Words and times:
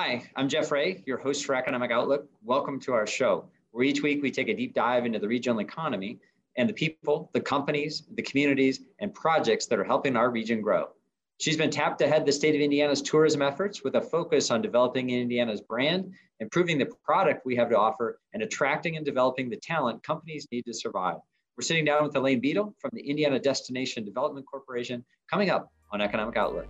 Hi, 0.00 0.22
I'm 0.36 0.48
Jeff 0.48 0.70
Rea, 0.70 1.02
your 1.06 1.18
host 1.18 1.44
for 1.44 1.56
Economic 1.56 1.90
Outlook. 1.90 2.28
Welcome 2.44 2.78
to 2.82 2.92
our 2.92 3.04
show, 3.04 3.46
where 3.72 3.82
each 3.82 4.00
week 4.00 4.22
we 4.22 4.30
take 4.30 4.48
a 4.48 4.54
deep 4.54 4.72
dive 4.72 5.06
into 5.06 5.18
the 5.18 5.26
regional 5.26 5.58
economy 5.58 6.20
and 6.56 6.68
the 6.68 6.72
people, 6.72 7.30
the 7.32 7.40
companies, 7.40 8.04
the 8.14 8.22
communities, 8.22 8.78
and 9.00 9.12
projects 9.12 9.66
that 9.66 9.76
are 9.76 9.82
helping 9.82 10.14
our 10.14 10.30
region 10.30 10.60
grow. 10.60 10.86
She's 11.38 11.56
been 11.56 11.72
tapped 11.72 11.98
to 11.98 12.06
head 12.06 12.24
the 12.24 12.30
state 12.30 12.54
of 12.54 12.60
Indiana's 12.60 13.02
tourism 13.02 13.42
efforts 13.42 13.82
with 13.82 13.96
a 13.96 14.00
focus 14.00 14.52
on 14.52 14.62
developing 14.62 15.10
Indiana's 15.10 15.62
brand, 15.62 16.12
improving 16.38 16.78
the 16.78 16.92
product 17.04 17.44
we 17.44 17.56
have 17.56 17.68
to 17.70 17.76
offer, 17.76 18.20
and 18.34 18.44
attracting 18.44 18.96
and 18.96 19.04
developing 19.04 19.50
the 19.50 19.56
talent 19.56 20.04
companies 20.04 20.46
need 20.52 20.64
to 20.66 20.74
survive. 20.74 21.16
We're 21.56 21.62
sitting 21.62 21.84
down 21.84 22.04
with 22.04 22.14
Elaine 22.14 22.40
Bedel 22.40 22.72
from 22.78 22.90
the 22.92 23.02
Indiana 23.02 23.40
Destination 23.40 24.04
Development 24.04 24.46
Corporation 24.46 25.04
coming 25.28 25.50
up 25.50 25.72
on 25.90 26.00
Economic 26.00 26.36
Outlook. 26.36 26.68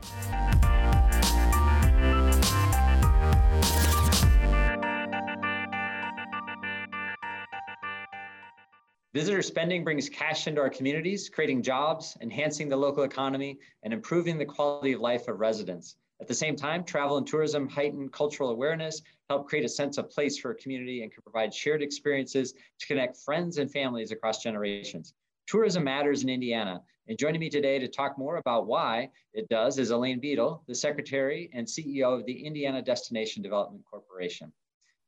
Visitor 9.19 9.43
spending 9.43 9.83
brings 9.83 10.09
cash 10.09 10.47
into 10.47 10.61
our 10.61 10.71
communities, 10.71 11.29
creating 11.29 11.61
jobs, 11.61 12.17
enhancing 12.21 12.69
the 12.69 12.77
local 12.77 13.03
economy, 13.03 13.59
and 13.83 13.93
improving 13.93 14.39
the 14.39 14.45
quality 14.45 14.93
of 14.93 15.01
life 15.01 15.27
of 15.27 15.41
residents. 15.41 15.97
At 16.21 16.29
the 16.29 16.35
same 16.35 16.55
time, 16.55 16.85
travel 16.85 17.17
and 17.17 17.27
tourism 17.27 17.69
heighten 17.69 18.11
cultural 18.11 18.51
awareness, 18.51 19.03
help 19.29 19.49
create 19.49 19.65
a 19.65 19.69
sense 19.69 19.99
of 19.99 20.09
place 20.09 20.39
for 20.39 20.53
a 20.53 20.55
community, 20.55 21.03
and 21.03 21.11
can 21.11 21.25
provide 21.25 21.53
shared 21.53 21.83
experiences 21.83 22.55
to 22.79 22.87
connect 22.87 23.17
friends 23.17 23.59
and 23.59 23.69
families 23.69 24.13
across 24.13 24.41
generations. 24.41 25.15
Tourism 25.49 25.83
matters 25.83 26.23
in 26.23 26.29
Indiana. 26.29 26.81
And 27.09 27.19
joining 27.19 27.41
me 27.41 27.51
today 27.51 27.81
to 27.81 27.89
talk 27.89 28.19
more 28.19 28.37
about 28.37 28.69
why 28.69 29.11
it 29.35 29.49
does 29.49 29.81
is 29.81 29.91
Elaine 29.91 30.21
Bedel, 30.21 30.61
the 30.69 30.77
Secretary 30.77 31.51
and 31.53 31.67
CEO 31.67 32.17
of 32.17 32.25
the 32.25 32.47
Indiana 32.47 32.81
Destination 32.81 33.43
Development 33.43 33.83
Corporation. 33.85 34.53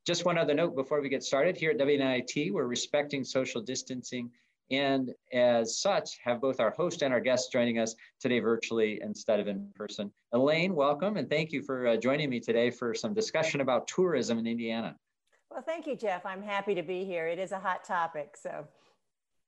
Just 0.07 0.25
one 0.25 0.39
other 0.39 0.55
note 0.55 0.75
before 0.75 1.03
we 1.03 1.11
get 1.11 1.23
started 1.23 1.59
here 1.59 1.73
at 1.73 1.79
WNIT, 1.79 2.53
we're 2.53 2.67
respecting 2.67 3.23
social 3.23 3.61
distancing 3.61 4.31
and 4.71 5.13
as 5.33 5.79
such 5.79 6.19
have 6.25 6.41
both 6.41 6.59
our 6.59 6.71
host 6.71 7.03
and 7.03 7.13
our 7.13 7.21
guests 7.21 7.51
joining 7.53 7.79
us 7.79 7.95
today 8.19 8.39
virtually 8.39 9.01
instead 9.03 9.41
of 9.41 9.47
in 9.47 9.69
person. 9.75 10.11
Elaine, 10.33 10.75
welcome 10.75 11.19
and 11.19 11.29
thank 11.29 11.53
you 11.53 11.61
for 11.61 11.89
uh, 11.89 11.97
joining 11.97 12.31
me 12.31 12.41
today 12.41 12.71
for 12.71 12.95
some 12.95 13.13
discussion 13.13 13.61
about 13.61 13.87
tourism 13.89 14.39
in 14.39 14.47
Indiana. 14.47 14.97
Well, 15.51 15.63
thank 15.63 15.87
you, 15.87 15.97
Jeff. 15.97 16.25
I'm 16.25 16.43
happy 16.43 16.75
to 16.77 16.83
be 16.83 17.05
here. 17.05 17.27
It 17.27 17.39
is 17.39 17.53
a 17.53 17.59
hot 17.59 17.85
topic, 17.85 18.37
so. 18.41 18.67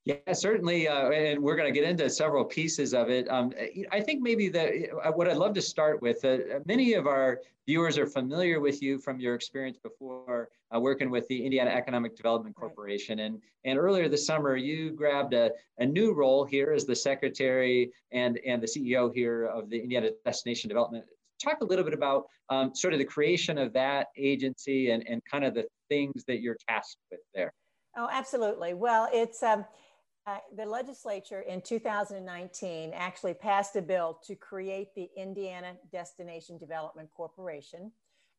Yeah, 0.05 0.33
certainly, 0.33 0.89
uh, 0.89 1.11
and 1.11 1.41
we're 1.41 1.55
going 1.55 1.73
to 1.73 1.79
get 1.79 1.89
into 1.89 2.09
several 2.09 2.43
pieces 2.43 2.93
of 2.93 3.09
it. 3.09 3.29
Um, 3.31 3.53
I 3.89 4.01
think 4.01 4.21
maybe 4.21 4.49
the 4.49 4.89
what 5.15 5.29
I'd 5.29 5.37
love 5.37 5.53
to 5.53 5.61
start 5.61 6.01
with. 6.01 6.25
Uh, 6.25 6.59
many 6.65 6.93
of 6.93 7.07
our 7.07 7.39
viewers 7.65 7.97
are 7.97 8.05
familiar 8.05 8.59
with 8.59 8.81
you 8.81 8.99
from 8.99 9.21
your 9.21 9.33
experience 9.33 9.77
before 9.77 10.49
uh, 10.75 10.79
working 10.81 11.09
with 11.09 11.25
the 11.29 11.45
Indiana 11.45 11.69
Economic 11.69 12.17
Development 12.17 12.53
Corporation, 12.53 13.19
and 13.19 13.41
and 13.63 13.79
earlier 13.79 14.09
this 14.09 14.25
summer 14.25 14.57
you 14.57 14.91
grabbed 14.91 15.33
a, 15.33 15.51
a 15.77 15.85
new 15.85 16.13
role 16.13 16.43
here 16.43 16.73
as 16.73 16.83
the 16.83 16.95
secretary 16.95 17.89
and 18.11 18.41
and 18.45 18.61
the 18.61 18.67
CEO 18.67 19.13
here 19.13 19.45
of 19.45 19.69
the 19.69 19.79
Indiana 19.79 20.09
Destination 20.25 20.67
Development. 20.67 21.05
Talk 21.41 21.61
a 21.61 21.65
little 21.65 21.85
bit 21.85 21.93
about 21.93 22.25
um, 22.49 22.75
sort 22.75 22.91
of 22.91 22.99
the 22.99 23.05
creation 23.05 23.57
of 23.57 23.71
that 23.71 24.07
agency 24.17 24.89
and 24.89 25.07
and 25.07 25.23
kind 25.23 25.45
of 25.45 25.53
the 25.53 25.65
things 25.87 26.25
that 26.25 26.41
you're 26.41 26.57
tasked 26.67 26.99
with 27.09 27.21
there. 27.33 27.53
Oh, 27.95 28.09
absolutely. 28.11 28.73
Well, 28.73 29.07
it's 29.13 29.43
um, 29.43 29.65
uh, 30.25 30.37
the 30.55 30.65
legislature 30.65 31.41
in 31.41 31.61
2019 31.61 32.91
actually 32.93 33.33
passed 33.33 33.75
a 33.75 33.81
bill 33.81 34.19
to 34.25 34.35
create 34.35 34.95
the 34.95 35.09
Indiana 35.17 35.73
Destination 35.91 36.57
Development 36.57 37.09
Corporation, 37.15 37.91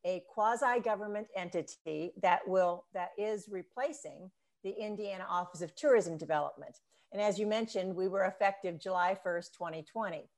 a 0.07 0.23
quasi-government 0.33 1.27
entity 1.37 2.13
that 2.23 2.47
will 2.47 2.85
that 2.95 3.11
is 3.19 3.49
replacing 3.51 4.31
the 4.63 4.71
Indiana 4.71 5.27
Office 5.29 5.61
of 5.61 5.75
Tourism 5.75 6.17
Development. 6.17 6.75
And 7.13 7.21
as 7.21 7.39
you 7.39 7.47
mentioned, 7.47 7.95
we 7.95 8.09
were 8.09 8.25
effective 8.25 8.81
July 8.81 9.17
1st, 9.25 9.53
2020. 9.53 10.29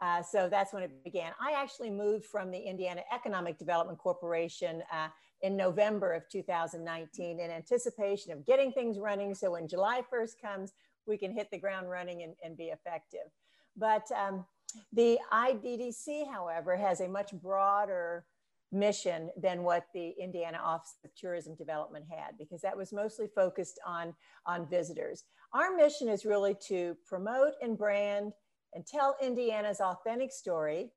Uh, 0.00 0.22
so 0.22 0.48
that's 0.48 0.72
when 0.72 0.82
it 0.82 1.04
began. 1.04 1.32
I 1.40 1.52
actually 1.52 1.90
moved 1.90 2.24
from 2.24 2.50
the 2.50 2.58
Indiana 2.58 3.02
Economic 3.12 3.58
Development 3.58 3.98
Corporation 3.98 4.82
uh, 4.92 5.08
in 5.42 5.56
November 5.56 6.12
of 6.12 6.28
2019 6.28 7.40
in 7.40 7.50
anticipation 7.50 8.32
of 8.32 8.46
getting 8.46 8.72
things 8.72 8.98
running. 8.98 9.34
So 9.34 9.52
when 9.52 9.68
July 9.68 10.02
1st 10.12 10.40
comes, 10.40 10.72
we 11.06 11.16
can 11.16 11.32
hit 11.32 11.50
the 11.50 11.58
ground 11.58 11.90
running 11.90 12.22
and, 12.22 12.34
and 12.44 12.56
be 12.56 12.66
effective. 12.66 13.30
But 13.76 14.06
um, 14.12 14.44
the 14.92 15.18
IDDC, 15.32 16.30
however, 16.30 16.76
has 16.76 17.00
a 17.00 17.08
much 17.08 17.32
broader 17.32 18.24
mission 18.70 19.30
than 19.36 19.62
what 19.62 19.86
the 19.92 20.14
Indiana 20.18 20.58
Office 20.62 20.96
of 21.04 21.14
Tourism 21.14 21.54
Development 21.54 22.04
had, 22.10 22.38
because 22.38 22.62
that 22.62 22.76
was 22.76 22.92
mostly 22.92 23.26
focused 23.34 23.78
on, 23.86 24.14
on 24.46 24.68
visitors. 24.68 25.24
Our 25.52 25.76
mission 25.76 26.08
is 26.08 26.24
really 26.24 26.56
to 26.68 26.96
promote 27.06 27.52
and 27.60 27.76
brand 27.76 28.32
and 28.74 28.86
tell 28.86 29.16
Indiana's 29.22 29.80
authentic 29.80 30.32
story 30.32 30.90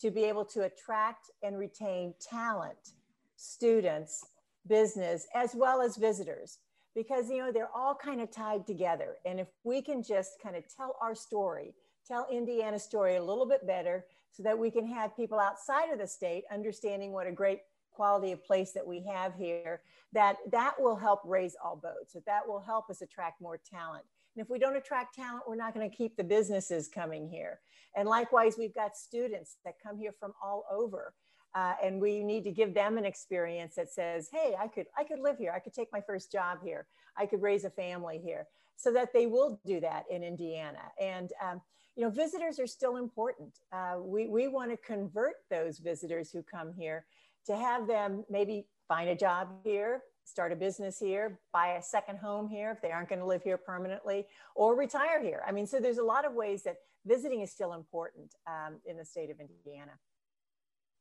to 0.00 0.10
be 0.10 0.24
able 0.24 0.44
to 0.44 0.64
attract 0.64 1.30
and 1.42 1.58
retain 1.58 2.12
talent, 2.20 2.90
students, 3.36 4.26
business, 4.66 5.26
as 5.34 5.54
well 5.54 5.80
as 5.80 5.96
visitors 5.96 6.58
because 6.94 7.30
you 7.30 7.38
know 7.38 7.52
they're 7.52 7.74
all 7.74 7.94
kind 7.94 8.20
of 8.20 8.30
tied 8.30 8.66
together. 8.66 9.16
And 9.24 9.40
if 9.40 9.48
we 9.64 9.82
can 9.82 10.02
just 10.02 10.32
kind 10.42 10.56
of 10.56 10.64
tell 10.74 10.96
our 11.00 11.14
story 11.14 11.74
tell 12.06 12.26
indiana's 12.30 12.82
story 12.82 13.16
a 13.16 13.22
little 13.22 13.46
bit 13.46 13.66
better 13.66 14.04
so 14.30 14.42
that 14.42 14.58
we 14.58 14.70
can 14.70 14.86
have 14.86 15.16
people 15.16 15.38
outside 15.38 15.90
of 15.92 15.98
the 15.98 16.06
state 16.06 16.44
understanding 16.52 17.12
what 17.12 17.26
a 17.26 17.32
great 17.32 17.60
quality 17.92 18.32
of 18.32 18.44
place 18.44 18.72
that 18.72 18.86
we 18.86 19.04
have 19.06 19.34
here 19.34 19.82
that 20.12 20.36
that 20.50 20.74
will 20.78 20.96
help 20.96 21.20
raise 21.24 21.54
all 21.62 21.76
boats 21.76 22.12
that 22.14 22.26
that 22.26 22.46
will 22.46 22.60
help 22.60 22.88
us 22.90 23.02
attract 23.02 23.40
more 23.40 23.60
talent. 23.70 24.04
And 24.34 24.42
if 24.42 24.50
we 24.50 24.58
don't 24.58 24.76
attract 24.76 25.14
talent 25.14 25.44
we're 25.46 25.56
not 25.56 25.74
going 25.74 25.88
to 25.88 25.96
keep 25.96 26.16
the 26.16 26.24
businesses 26.24 26.88
coming 26.88 27.28
here. 27.28 27.60
And 27.94 28.08
likewise 28.08 28.56
we've 28.58 28.74
got 28.74 28.96
students 28.96 29.56
that 29.64 29.74
come 29.82 29.98
here 29.98 30.14
from 30.18 30.32
all 30.42 30.64
over 30.72 31.12
uh, 31.54 31.74
and 31.82 32.00
we 32.00 32.22
need 32.22 32.44
to 32.44 32.50
give 32.50 32.74
them 32.74 32.98
an 32.98 33.04
experience 33.04 33.74
that 33.74 33.90
says, 33.92 34.28
hey, 34.32 34.54
I 34.58 34.68
could, 34.68 34.86
I 34.96 35.04
could 35.04 35.20
live 35.20 35.36
here. 35.38 35.52
I 35.54 35.58
could 35.58 35.74
take 35.74 35.88
my 35.92 36.00
first 36.00 36.32
job 36.32 36.58
here. 36.64 36.86
I 37.16 37.26
could 37.26 37.42
raise 37.42 37.64
a 37.64 37.70
family 37.70 38.20
here 38.24 38.46
so 38.76 38.92
that 38.92 39.12
they 39.12 39.26
will 39.26 39.60
do 39.66 39.80
that 39.80 40.04
in 40.10 40.22
Indiana. 40.22 40.80
And, 41.00 41.30
um, 41.42 41.60
you 41.94 42.02
know, 42.02 42.10
visitors 42.10 42.58
are 42.58 42.66
still 42.66 42.96
important. 42.96 43.58
Uh, 43.70 43.96
we, 44.00 44.28
we 44.28 44.48
want 44.48 44.70
to 44.70 44.76
convert 44.78 45.34
those 45.50 45.78
visitors 45.78 46.30
who 46.30 46.42
come 46.42 46.72
here 46.72 47.04
to 47.46 47.56
have 47.56 47.86
them 47.86 48.24
maybe 48.30 48.66
find 48.88 49.10
a 49.10 49.14
job 49.14 49.48
here, 49.62 50.02
start 50.24 50.52
a 50.52 50.56
business 50.56 50.98
here, 50.98 51.38
buy 51.52 51.74
a 51.74 51.82
second 51.82 52.18
home 52.18 52.48
here 52.48 52.70
if 52.70 52.80
they 52.80 52.92
aren't 52.92 53.08
going 53.08 53.18
to 53.18 53.26
live 53.26 53.42
here 53.42 53.58
permanently, 53.58 54.26
or 54.54 54.74
retire 54.74 55.22
here. 55.22 55.42
I 55.46 55.52
mean, 55.52 55.66
so 55.66 55.80
there's 55.80 55.98
a 55.98 56.04
lot 56.04 56.24
of 56.24 56.32
ways 56.32 56.62
that 56.62 56.76
visiting 57.04 57.40
is 57.40 57.50
still 57.50 57.74
important 57.74 58.34
um, 58.46 58.76
in 58.86 58.96
the 58.96 59.04
state 59.04 59.30
of 59.30 59.36
Indiana. 59.38 59.92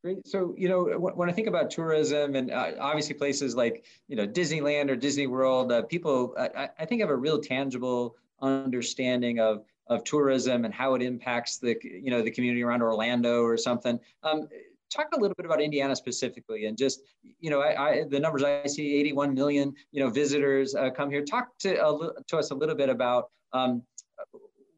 Great. 0.03 0.27
So, 0.27 0.55
you 0.57 0.67
know, 0.67 0.85
when 0.97 1.29
I 1.29 1.31
think 1.31 1.47
about 1.47 1.69
tourism 1.69 2.35
and 2.35 2.49
uh, 2.49 2.71
obviously 2.79 3.13
places 3.13 3.55
like, 3.55 3.85
you 4.07 4.15
know, 4.15 4.25
Disneyland 4.25 4.89
or 4.89 4.95
Disney 4.95 5.27
World, 5.27 5.71
uh, 5.71 5.83
people, 5.83 6.33
I, 6.39 6.69
I, 6.79 6.85
think, 6.85 7.01
have 7.01 7.11
a 7.11 7.15
real 7.15 7.39
tangible 7.39 8.15
understanding 8.41 9.39
of, 9.39 9.63
of 9.85 10.03
tourism 10.03 10.65
and 10.65 10.73
how 10.73 10.95
it 10.95 11.03
impacts 11.03 11.59
the, 11.59 11.77
you 11.83 12.09
know, 12.09 12.23
the 12.23 12.31
community 12.31 12.63
around 12.63 12.81
Orlando 12.81 13.43
or 13.43 13.57
something. 13.57 13.99
Um, 14.23 14.47
talk 14.89 15.07
a 15.13 15.19
little 15.19 15.35
bit 15.35 15.45
about 15.45 15.61
Indiana 15.61 15.95
specifically 15.95 16.65
and 16.65 16.75
just, 16.75 17.03
you 17.39 17.51
know, 17.51 17.61
I, 17.61 17.89
I 17.89 18.03
the 18.09 18.19
numbers 18.19 18.41
I 18.43 18.65
see 18.65 18.95
81 18.95 19.35
million, 19.35 19.71
you 19.91 20.03
know, 20.03 20.09
visitors 20.09 20.73
uh, 20.73 20.89
come 20.89 21.11
here. 21.11 21.23
Talk 21.23 21.49
to, 21.59 22.13
to 22.27 22.37
us 22.37 22.49
a 22.49 22.55
little 22.55 22.75
bit 22.75 22.89
about 22.89 23.29
um, 23.53 23.83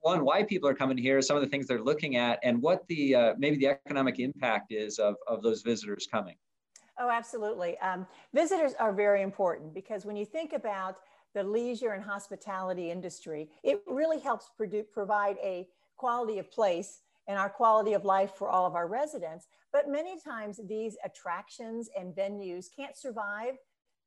one, 0.03 0.25
why 0.25 0.43
people 0.43 0.69
are 0.69 0.73
coming 0.73 0.97
here, 0.97 1.21
some 1.21 1.37
of 1.37 1.41
the 1.41 1.49
things 1.49 1.65
they're 1.65 1.81
looking 1.81 2.17
at, 2.17 2.37
and 2.43 2.61
what 2.61 2.85
the 2.87 3.15
uh, 3.15 3.33
maybe 3.37 3.57
the 3.57 3.67
economic 3.67 4.19
impact 4.19 4.71
is 4.71 4.99
of, 4.99 5.15
of 5.27 5.41
those 5.41 5.61
visitors 5.61 6.07
coming. 6.11 6.35
Oh, 6.99 7.09
absolutely. 7.09 7.77
Um, 7.79 8.05
visitors 8.33 8.73
are 8.79 8.93
very 8.93 9.23
important 9.23 9.73
because 9.73 10.05
when 10.05 10.15
you 10.15 10.25
think 10.25 10.53
about 10.53 10.97
the 11.33 11.43
leisure 11.43 11.93
and 11.93 12.03
hospitality 12.03 12.91
industry, 12.91 13.49
it 13.63 13.81
really 13.87 14.19
helps 14.19 14.51
produ- 14.59 14.85
provide 14.91 15.37
a 15.41 15.67
quality 15.97 16.37
of 16.37 16.51
place 16.51 17.01
and 17.27 17.39
our 17.39 17.49
quality 17.49 17.93
of 17.93 18.03
life 18.03 18.33
for 18.35 18.49
all 18.49 18.67
of 18.67 18.75
our 18.75 18.87
residents. 18.87 19.47
But 19.71 19.89
many 19.89 20.19
times 20.19 20.59
these 20.67 20.97
attractions 21.03 21.89
and 21.97 22.13
venues 22.13 22.67
can't 22.75 22.97
survive 22.97 23.55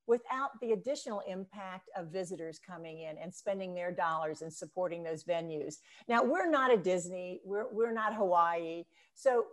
without 0.06 0.50
the 0.60 0.72
additional 0.72 1.22
impact 1.28 1.90
of 1.96 2.08
visitors 2.08 2.58
coming 2.58 3.00
in 3.00 3.18
and 3.18 3.32
spending 3.34 3.74
their 3.74 3.90
dollars 3.90 4.42
and 4.42 4.52
supporting 4.52 5.02
those 5.02 5.24
venues. 5.24 5.76
Now, 6.08 6.22
we're 6.22 6.48
not 6.48 6.72
a 6.72 6.76
Disney, 6.76 7.40
we're, 7.44 7.66
we're 7.72 7.92
not 7.92 8.14
Hawaii. 8.14 8.84
So, 9.14 9.46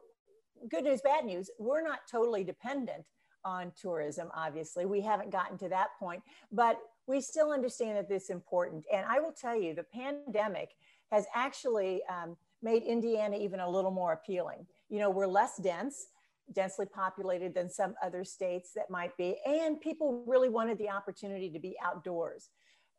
good 0.69 0.83
news, 0.83 1.01
bad 1.01 1.25
news, 1.25 1.49
we're 1.59 1.83
not 1.83 1.99
totally 2.09 2.43
dependent 2.43 3.05
on 3.45 3.71
tourism, 3.79 4.29
obviously. 4.35 4.85
We 4.85 5.01
haven't 5.01 5.31
gotten 5.31 5.57
to 5.59 5.69
that 5.69 5.89
point, 5.99 6.23
but 6.51 6.77
we 7.07 7.19
still 7.19 7.51
understand 7.51 7.97
that 7.97 8.07
this 8.07 8.25
is 8.25 8.29
important. 8.29 8.85
And 8.93 9.05
I 9.07 9.19
will 9.19 9.33
tell 9.33 9.59
you, 9.59 9.73
the 9.73 9.83
pandemic 9.83 10.69
has 11.11 11.25
actually 11.35 12.01
um, 12.09 12.37
made 12.61 12.83
Indiana 12.83 13.37
even 13.37 13.59
a 13.59 13.69
little 13.69 13.91
more 13.91 14.13
appealing. 14.13 14.65
You 14.89 14.99
know, 14.99 15.09
we're 15.09 15.27
less 15.27 15.57
dense 15.57 16.07
densely 16.51 16.85
populated 16.85 17.53
than 17.53 17.69
some 17.69 17.95
other 18.03 18.23
states 18.23 18.71
that 18.75 18.89
might 18.89 19.15
be. 19.17 19.37
And 19.45 19.79
people 19.79 20.23
really 20.27 20.49
wanted 20.49 20.77
the 20.77 20.89
opportunity 20.89 21.49
to 21.49 21.59
be 21.59 21.75
outdoors. 21.83 22.49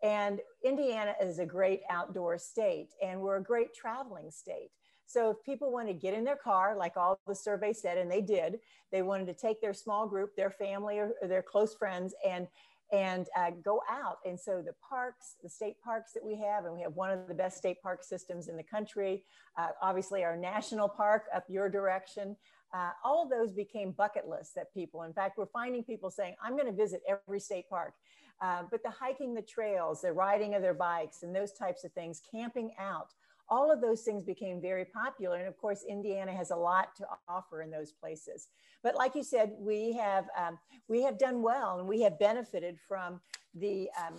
And 0.02 0.40
Indiana 0.64 1.14
is 1.20 1.38
a 1.38 1.46
great 1.46 1.80
outdoor 1.90 2.36
state, 2.38 2.88
and 3.02 3.20
we're 3.20 3.36
a 3.36 3.42
great 3.42 3.74
traveling 3.74 4.30
state. 4.30 4.70
So 5.06 5.30
if 5.30 5.36
people 5.44 5.70
want 5.70 5.88
to 5.88 5.94
get 5.94 6.14
in 6.14 6.24
their 6.24 6.36
car, 6.36 6.76
like 6.76 6.96
all 6.96 7.18
the 7.26 7.34
survey 7.34 7.72
said, 7.72 7.98
and 7.98 8.10
they 8.10 8.20
did, 8.20 8.58
they 8.90 9.02
wanted 9.02 9.26
to 9.26 9.34
take 9.34 9.60
their 9.60 9.74
small 9.74 10.06
group, 10.06 10.34
their 10.36 10.50
family 10.50 10.98
or, 10.98 11.12
their 11.22 11.42
close 11.42 11.74
friends 11.74 12.14
and 12.26 12.46
and 12.92 13.26
uh, 13.36 13.50
go 13.64 13.80
out. 13.90 14.18
And 14.24 14.38
so 14.38 14.62
the 14.64 14.74
parks, 14.88 15.36
the 15.42 15.48
state 15.48 15.76
parks 15.82 16.12
that 16.12 16.24
we 16.24 16.36
have, 16.36 16.64
and 16.64 16.74
we 16.74 16.82
have 16.82 16.94
one 16.94 17.10
of 17.10 17.26
the 17.26 17.34
best 17.34 17.56
state 17.56 17.80
park 17.82 18.04
systems 18.04 18.48
in 18.48 18.56
the 18.56 18.62
country, 18.62 19.24
uh, 19.58 19.68
obviously 19.82 20.22
our 20.22 20.36
national 20.36 20.88
park 20.88 21.24
up 21.34 21.44
your 21.48 21.68
direction, 21.68 22.36
uh, 22.74 22.90
all 23.04 23.22
of 23.22 23.30
those 23.30 23.52
became 23.52 23.92
bucket 23.92 24.28
lists 24.28 24.52
that 24.54 24.74
people, 24.74 25.04
in 25.04 25.12
fact, 25.12 25.38
we're 25.38 25.46
finding 25.46 25.84
people 25.84 26.10
saying, 26.10 26.34
I'm 26.42 26.56
going 26.56 26.66
to 26.66 26.72
visit 26.72 27.02
every 27.08 27.38
state 27.38 27.68
park. 27.70 27.94
Uh, 28.42 28.64
but 28.68 28.82
the 28.82 28.90
hiking 28.90 29.32
the 29.32 29.42
trails, 29.42 30.02
the 30.02 30.12
riding 30.12 30.54
of 30.54 30.62
their 30.62 30.74
bikes, 30.74 31.22
and 31.22 31.34
those 31.34 31.52
types 31.52 31.84
of 31.84 31.92
things, 31.92 32.20
camping 32.28 32.72
out, 32.80 33.12
all 33.48 33.70
of 33.70 33.80
those 33.80 34.02
things 34.02 34.24
became 34.24 34.60
very 34.60 34.84
popular. 34.86 35.36
And 35.36 35.46
of 35.46 35.56
course, 35.56 35.84
Indiana 35.88 36.32
has 36.32 36.50
a 36.50 36.56
lot 36.56 36.96
to 36.96 37.06
offer 37.28 37.62
in 37.62 37.70
those 37.70 37.92
places. 37.92 38.48
But 38.82 38.96
like 38.96 39.14
you 39.14 39.22
said, 39.22 39.52
we 39.58 39.92
have, 39.92 40.26
um, 40.36 40.58
we 40.88 41.02
have 41.02 41.18
done 41.18 41.42
well 41.42 41.78
and 41.78 41.88
we 41.88 42.02
have 42.02 42.18
benefited 42.18 42.78
from 42.88 43.20
the 43.54 43.88
um, 43.98 44.16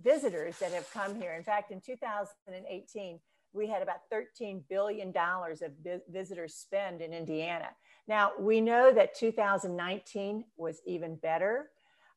visitors 0.00 0.58
that 0.58 0.72
have 0.72 0.90
come 0.92 1.20
here. 1.20 1.34
In 1.34 1.42
fact, 1.42 1.72
in 1.72 1.80
2018, 1.80 3.18
we 3.52 3.66
had 3.66 3.82
about 3.82 3.98
$13 4.12 4.62
billion 4.68 5.12
of 5.16 6.00
visitors 6.08 6.54
spend 6.54 7.00
in 7.00 7.12
Indiana. 7.12 7.68
Now, 8.06 8.32
we 8.38 8.60
know 8.60 8.92
that 8.92 9.14
2019 9.14 10.44
was 10.56 10.80
even 10.86 11.16
better. 11.16 11.70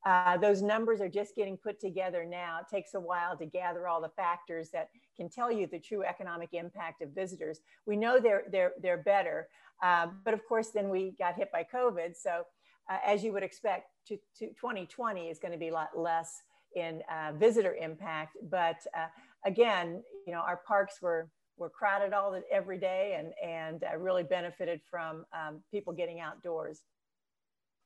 Uh, 0.05 0.37
those 0.37 0.61
numbers 0.61 0.99
are 0.99 1.09
just 1.09 1.35
getting 1.35 1.55
put 1.55 1.79
together 1.79 2.25
now. 2.25 2.59
It 2.59 2.67
takes 2.73 2.93
a 2.93 2.99
while 2.99 3.37
to 3.37 3.45
gather 3.45 3.87
all 3.87 4.01
the 4.01 4.09
factors 4.09 4.69
that 4.71 4.89
can 5.15 5.29
tell 5.29 5.51
you 5.51 5.65
the 5.65 5.79
true 5.79 6.03
economic 6.03 6.49
impact 6.53 7.01
of 7.01 7.09
visitors. 7.09 7.61
We 7.85 7.95
know 7.95 8.19
they're, 8.19 8.43
they're, 8.51 8.73
they're 8.81 8.97
better, 8.97 9.47
uh, 9.81 10.07
but 10.25 10.33
of 10.33 10.45
course, 10.45 10.69
then 10.69 10.89
we 10.89 11.15
got 11.17 11.35
hit 11.35 11.51
by 11.51 11.65
COVID. 11.73 12.17
So, 12.17 12.43
uh, 12.89 12.97
as 13.05 13.23
you 13.23 13.31
would 13.31 13.43
expect, 13.43 13.87
to, 14.07 14.17
to 14.39 14.47
2020 14.47 15.29
is 15.29 15.39
going 15.39 15.53
to 15.53 15.57
be 15.57 15.69
a 15.69 15.73
lot 15.73 15.97
less 15.97 16.41
in 16.75 17.01
uh, 17.09 17.31
visitor 17.33 17.75
impact. 17.75 18.35
But 18.49 18.77
uh, 18.97 19.07
again, 19.45 20.01
you 20.25 20.33
know, 20.33 20.39
our 20.39 20.61
parks 20.67 21.01
were 21.01 21.29
were 21.57 21.69
crowded 21.69 22.13
all 22.13 22.31
the, 22.31 22.41
every 22.51 22.79
day 22.79 23.15
and 23.17 23.33
and 23.43 23.83
uh, 23.83 23.97
really 23.97 24.23
benefited 24.23 24.81
from 24.89 25.25
um, 25.33 25.61
people 25.71 25.93
getting 25.93 26.19
outdoors. 26.19 26.81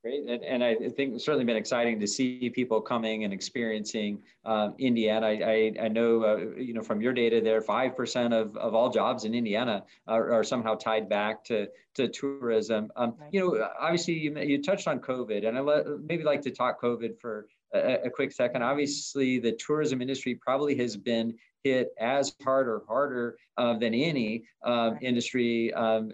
Great, 0.04 0.30
and, 0.30 0.44
and, 0.44 0.64
I 0.64 0.76
think 0.76 1.16
it's 1.16 1.26
certainly 1.26 1.44
been 1.44 1.58
exciting 1.58 2.00
to 2.00 2.06
see 2.08 2.52
people 2.52 2.80
coming 2.80 3.24
and 3.24 3.34
experiencing 3.34 4.22
um, 4.46 4.76
Indiana. 4.78 5.26
I, 5.26 5.32
I, 5.32 5.86
I 5.86 5.88
know, 5.88 6.24
uh, 6.24 6.38
you 6.56 6.74
know, 6.74 6.84
from 6.84 7.02
your 7.02 7.14
data 7.14 7.42
there, 7.44 7.62
5% 7.62 8.40
of, 8.40 8.56
of 8.58 8.76
all 8.76 8.92
jobs 8.92 9.26
in 9.26 9.34
Indiana 9.34 9.84
are, 10.08 10.32
are 10.32 10.44
somehow 10.44 10.76
tied 10.76 11.10
back 11.10 11.44
to, 11.46 11.68
to 11.96 12.08
tourism. 12.10 12.92
Um, 12.96 13.16
right. 13.20 13.30
You 13.34 13.40
know, 13.40 13.70
obviously 13.80 14.14
you, 14.14 14.38
you 14.38 14.62
touched 14.62 14.88
on 14.88 15.00
COVID 15.00 15.48
and 15.48 15.58
I 15.58 15.62
let, 15.62 15.88
maybe 16.06 16.24
like 16.24 16.44
to 16.44 16.52
talk 16.52 16.80
COVID 16.80 17.20
for 17.20 17.48
a, 17.74 18.06
a 18.06 18.10
quick 18.10 18.32
second. 18.32 18.64
Obviously 18.64 19.40
the 19.40 19.54
tourism 19.54 20.02
industry 20.02 20.36
probably 20.36 20.76
has 20.78 20.96
been 20.96 21.34
hit 21.64 21.90
as 22.00 22.34
hard 22.44 22.68
or 22.68 22.84
harder 22.88 23.38
uh, 23.58 23.78
than 23.78 23.94
any 23.94 24.44
um, 24.64 24.98
industry 25.02 25.74
um, 25.74 26.12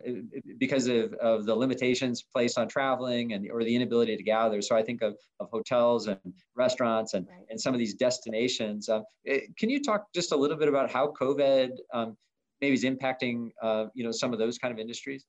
because 0.57 0.87
of, 0.87 1.13
of 1.15 1.45
the 1.45 1.53
limitations 1.53 2.23
placed 2.23 2.57
on 2.57 2.67
traveling 2.67 3.33
and 3.33 3.49
or 3.51 3.63
the 3.63 3.75
inability 3.75 4.15
to 4.17 4.23
gather. 4.23 4.61
So 4.61 4.75
I 4.75 4.83
think 4.83 5.01
of, 5.01 5.15
of 5.39 5.49
hotels 5.51 6.07
and 6.07 6.19
restaurants 6.55 7.13
and, 7.13 7.27
right. 7.27 7.45
and 7.49 7.59
some 7.59 7.73
of 7.73 7.79
these 7.79 7.93
destinations. 7.93 8.89
Um, 8.89 9.03
eh, 9.27 9.41
can 9.57 9.69
you 9.69 9.81
talk 9.81 10.07
just 10.13 10.31
a 10.31 10.35
little 10.35 10.57
bit 10.57 10.69
about 10.69 10.91
how 10.91 11.13
COVID 11.19 11.71
um, 11.93 12.17
maybe 12.61 12.73
is 12.73 12.83
impacting 12.83 13.49
uh, 13.61 13.85
you 13.93 14.03
know 14.03 14.11
some 14.11 14.33
of 14.33 14.39
those 14.39 14.57
kind 14.57 14.73
of 14.73 14.79
industries? 14.79 15.25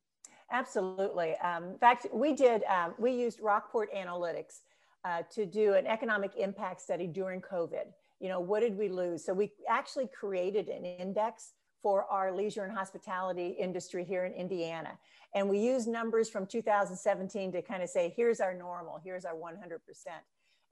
Absolutely. 0.50 1.34
Um, 1.42 1.64
in 1.64 1.78
fact, 1.78 2.06
we 2.12 2.32
did 2.32 2.62
um, 2.64 2.94
we 2.98 3.12
used 3.12 3.40
Rockport 3.40 3.92
Analytics 3.92 4.60
uh, 5.04 5.22
to 5.30 5.46
do 5.46 5.74
an 5.74 5.86
economic 5.86 6.32
impact 6.36 6.80
study 6.80 7.06
during 7.06 7.40
COVID 7.40 7.86
you 8.24 8.30
know, 8.30 8.40
what 8.40 8.60
did 8.60 8.78
we 8.78 8.88
lose? 8.88 9.22
So 9.22 9.34
we 9.34 9.52
actually 9.68 10.06
created 10.06 10.68
an 10.68 10.84
index 10.84 11.52
for 11.82 12.04
our 12.04 12.32
leisure 12.32 12.64
and 12.64 12.72
hospitality 12.72 13.48
industry 13.48 14.02
here 14.02 14.24
in 14.24 14.32
Indiana. 14.32 14.98
And 15.34 15.46
we 15.46 15.58
use 15.58 15.86
numbers 15.86 16.30
from 16.30 16.46
2017 16.46 17.52
to 17.52 17.60
kind 17.60 17.82
of 17.82 17.90
say, 17.90 18.14
here's 18.16 18.40
our 18.40 18.54
normal, 18.54 18.98
here's 19.04 19.26
our 19.26 19.34
100%. 19.34 19.78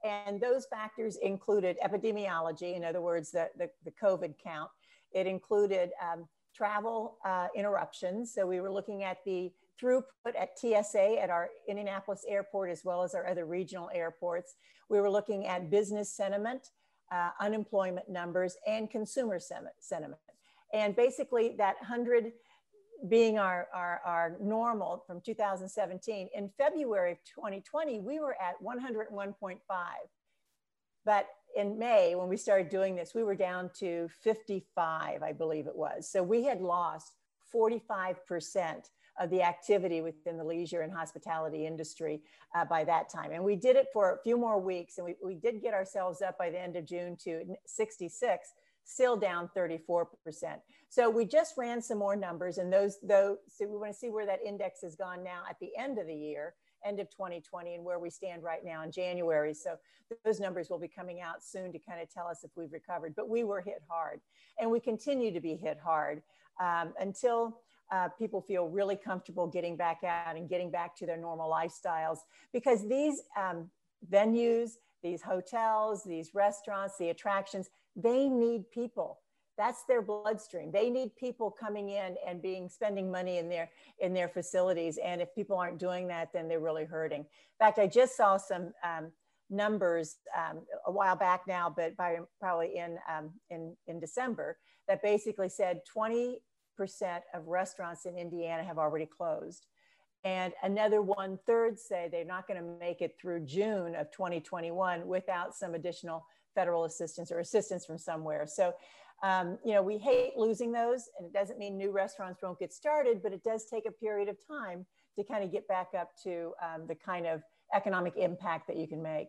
And 0.02 0.40
those 0.40 0.64
factors 0.64 1.16
included 1.16 1.76
epidemiology, 1.84 2.74
in 2.74 2.84
other 2.84 3.02
words, 3.02 3.30
the, 3.30 3.50
the, 3.58 3.68
the 3.84 3.92
COVID 4.02 4.34
count. 4.42 4.70
It 5.12 5.26
included 5.26 5.90
um, 6.00 6.26
travel 6.54 7.18
uh, 7.24 7.48
interruptions. 7.54 8.32
So 8.32 8.46
we 8.46 8.60
were 8.60 8.70
looking 8.70 9.04
at 9.04 9.18
the 9.26 9.52
throughput 9.80 10.34
at 10.38 10.58
TSA 10.58 11.20
at 11.20 11.30
our 11.30 11.50
Indianapolis 11.68 12.24
airport, 12.28 12.70
as 12.70 12.82
well 12.84 13.02
as 13.02 13.14
our 13.14 13.26
other 13.26 13.46
regional 13.46 13.90
airports. 13.94 14.54
We 14.88 15.00
were 15.00 15.10
looking 15.10 15.46
at 15.46 15.70
business 15.70 16.14
sentiment 16.14 16.68
uh, 17.12 17.30
unemployment 17.40 18.08
numbers, 18.08 18.56
and 18.66 18.90
consumer 18.90 19.38
sentiment. 19.38 20.20
And 20.72 20.96
basically, 20.96 21.54
that 21.58 21.76
100 21.80 22.32
being 23.08 23.38
our, 23.38 23.68
our, 23.74 24.00
our 24.06 24.36
normal 24.40 25.04
from 25.06 25.20
2017, 25.20 26.30
in 26.34 26.50
February 26.56 27.12
of 27.12 27.18
2020, 27.34 28.00
we 28.00 28.20
were 28.20 28.36
at 28.40 28.54
101.5. 28.62 29.58
But 31.04 31.26
in 31.56 31.78
May, 31.78 32.14
when 32.14 32.28
we 32.28 32.36
started 32.36 32.70
doing 32.70 32.94
this, 32.94 33.12
we 33.14 33.24
were 33.24 33.34
down 33.34 33.70
to 33.80 34.08
55, 34.22 35.22
I 35.22 35.32
believe 35.32 35.66
it 35.66 35.76
was. 35.76 36.10
So 36.10 36.22
we 36.22 36.44
had 36.44 36.62
lost 36.62 37.12
45% 37.54 38.16
of 39.18 39.30
the 39.30 39.42
activity 39.42 40.00
within 40.00 40.36
the 40.36 40.44
leisure 40.44 40.80
and 40.80 40.92
hospitality 40.92 41.66
industry 41.66 42.22
uh, 42.54 42.64
by 42.64 42.84
that 42.84 43.08
time. 43.08 43.32
And 43.32 43.44
we 43.44 43.56
did 43.56 43.76
it 43.76 43.86
for 43.92 44.14
a 44.14 44.22
few 44.22 44.36
more 44.36 44.60
weeks, 44.60 44.98
and 44.98 45.06
we, 45.06 45.14
we 45.22 45.34
did 45.34 45.62
get 45.62 45.74
ourselves 45.74 46.22
up 46.22 46.38
by 46.38 46.50
the 46.50 46.60
end 46.60 46.76
of 46.76 46.86
June 46.86 47.16
to 47.24 47.44
66, 47.66 48.54
still 48.84 49.16
down 49.16 49.50
34%. 49.56 50.06
So 50.88 51.08
we 51.10 51.24
just 51.24 51.54
ran 51.56 51.80
some 51.82 51.98
more 51.98 52.16
numbers, 52.16 52.58
and 52.58 52.72
those, 52.72 52.98
those 53.02 53.38
so 53.48 53.66
we 53.66 53.76
want 53.76 53.92
to 53.92 53.98
see 53.98 54.10
where 54.10 54.26
that 54.26 54.40
index 54.44 54.82
has 54.82 54.96
gone 54.96 55.22
now 55.22 55.42
at 55.48 55.56
the 55.60 55.70
end 55.78 55.98
of 55.98 56.06
the 56.06 56.14
year 56.14 56.54
end 56.84 57.00
of 57.00 57.08
2020 57.10 57.74
and 57.74 57.84
where 57.84 57.98
we 57.98 58.10
stand 58.10 58.42
right 58.42 58.64
now 58.64 58.82
in 58.82 58.90
January. 58.90 59.54
So 59.54 59.76
those 60.24 60.40
numbers 60.40 60.68
will 60.70 60.78
be 60.78 60.88
coming 60.88 61.20
out 61.20 61.42
soon 61.42 61.72
to 61.72 61.78
kind 61.78 62.00
of 62.00 62.12
tell 62.12 62.26
us 62.26 62.44
if 62.44 62.50
we've 62.56 62.72
recovered. 62.72 63.14
But 63.14 63.28
we 63.28 63.44
were 63.44 63.60
hit 63.60 63.82
hard 63.88 64.20
and 64.58 64.70
we 64.70 64.80
continue 64.80 65.32
to 65.32 65.40
be 65.40 65.56
hit 65.56 65.78
hard 65.82 66.22
um, 66.60 66.92
until 67.00 67.60
uh, 67.92 68.08
people 68.18 68.40
feel 68.40 68.68
really 68.68 68.96
comfortable 68.96 69.46
getting 69.46 69.76
back 69.76 70.02
out 70.02 70.36
and 70.36 70.48
getting 70.48 70.70
back 70.70 70.96
to 70.96 71.06
their 71.06 71.18
normal 71.18 71.48
lifestyles 71.50 72.18
because 72.52 72.88
these 72.88 73.22
um, 73.36 73.70
venues, 74.10 74.72
these 75.02 75.22
hotels, 75.22 76.02
these 76.02 76.34
restaurants, 76.34 76.96
the 76.98 77.10
attractions, 77.10 77.68
they 77.94 78.28
need 78.28 78.70
people. 78.70 79.18
That's 79.58 79.84
their 79.84 80.00
bloodstream. 80.00 80.72
They 80.72 80.88
need 80.88 81.14
people 81.16 81.50
coming 81.50 81.90
in 81.90 82.16
and 82.26 82.40
being 82.40 82.70
spending 82.70 83.10
money 83.10 83.36
in 83.36 83.50
their 83.50 83.68
in 83.98 84.14
their 84.14 84.28
facilities. 84.28 84.98
And 85.04 85.20
if 85.20 85.34
people 85.34 85.58
aren't 85.58 85.78
doing 85.78 86.08
that, 86.08 86.32
then 86.32 86.48
they're 86.48 86.58
really 86.58 86.86
hurting. 86.86 87.20
In 87.20 87.26
fact, 87.58 87.78
I 87.78 87.86
just 87.86 88.16
saw 88.16 88.38
some 88.38 88.72
um, 88.82 89.12
numbers 89.50 90.16
um, 90.36 90.60
a 90.86 90.90
while 90.90 91.16
back 91.16 91.42
now, 91.46 91.72
but 91.74 91.94
by 91.98 92.20
probably 92.40 92.78
in 92.78 92.96
um, 93.14 93.30
in 93.50 93.76
in 93.86 94.00
December 94.00 94.56
that 94.88 95.02
basically 95.02 95.50
said 95.50 95.82
20 95.92 96.24
percent 96.24 96.42
of 97.34 97.46
restaurants 97.46 98.06
in 98.06 98.16
Indiana 98.16 98.64
have 98.64 98.78
already 98.78 99.06
closed. 99.06 99.66
And 100.24 100.52
another 100.62 101.02
one 101.02 101.38
third 101.46 101.78
say 101.78 102.08
they're 102.10 102.24
not 102.24 102.46
going 102.46 102.60
to 102.60 102.78
make 102.78 103.00
it 103.00 103.16
through 103.20 103.44
June 103.44 103.94
of 103.96 104.10
2021 104.12 105.06
without 105.06 105.54
some 105.54 105.74
additional 105.74 106.24
federal 106.54 106.84
assistance 106.84 107.32
or 107.32 107.40
assistance 107.40 107.84
from 107.84 107.98
somewhere. 107.98 108.46
So, 108.46 108.72
um, 109.22 109.58
you 109.64 109.72
know, 109.72 109.82
we 109.82 109.98
hate 109.98 110.36
losing 110.36 110.72
those, 110.72 111.08
and 111.18 111.26
it 111.26 111.32
doesn't 111.32 111.58
mean 111.58 111.76
new 111.76 111.90
restaurants 111.90 112.40
won't 112.42 112.58
get 112.58 112.72
started, 112.72 113.22
but 113.22 113.32
it 113.32 113.42
does 113.42 113.66
take 113.66 113.86
a 113.86 113.92
period 113.92 114.28
of 114.28 114.36
time 114.46 114.86
to 115.16 115.24
kind 115.24 115.44
of 115.44 115.52
get 115.52 115.66
back 115.68 115.88
up 115.98 116.10
to 116.24 116.52
um, 116.62 116.86
the 116.86 116.94
kind 116.94 117.26
of 117.26 117.42
economic 117.74 118.14
impact 118.16 118.66
that 118.68 118.76
you 118.76 118.86
can 118.86 119.02
make. 119.02 119.28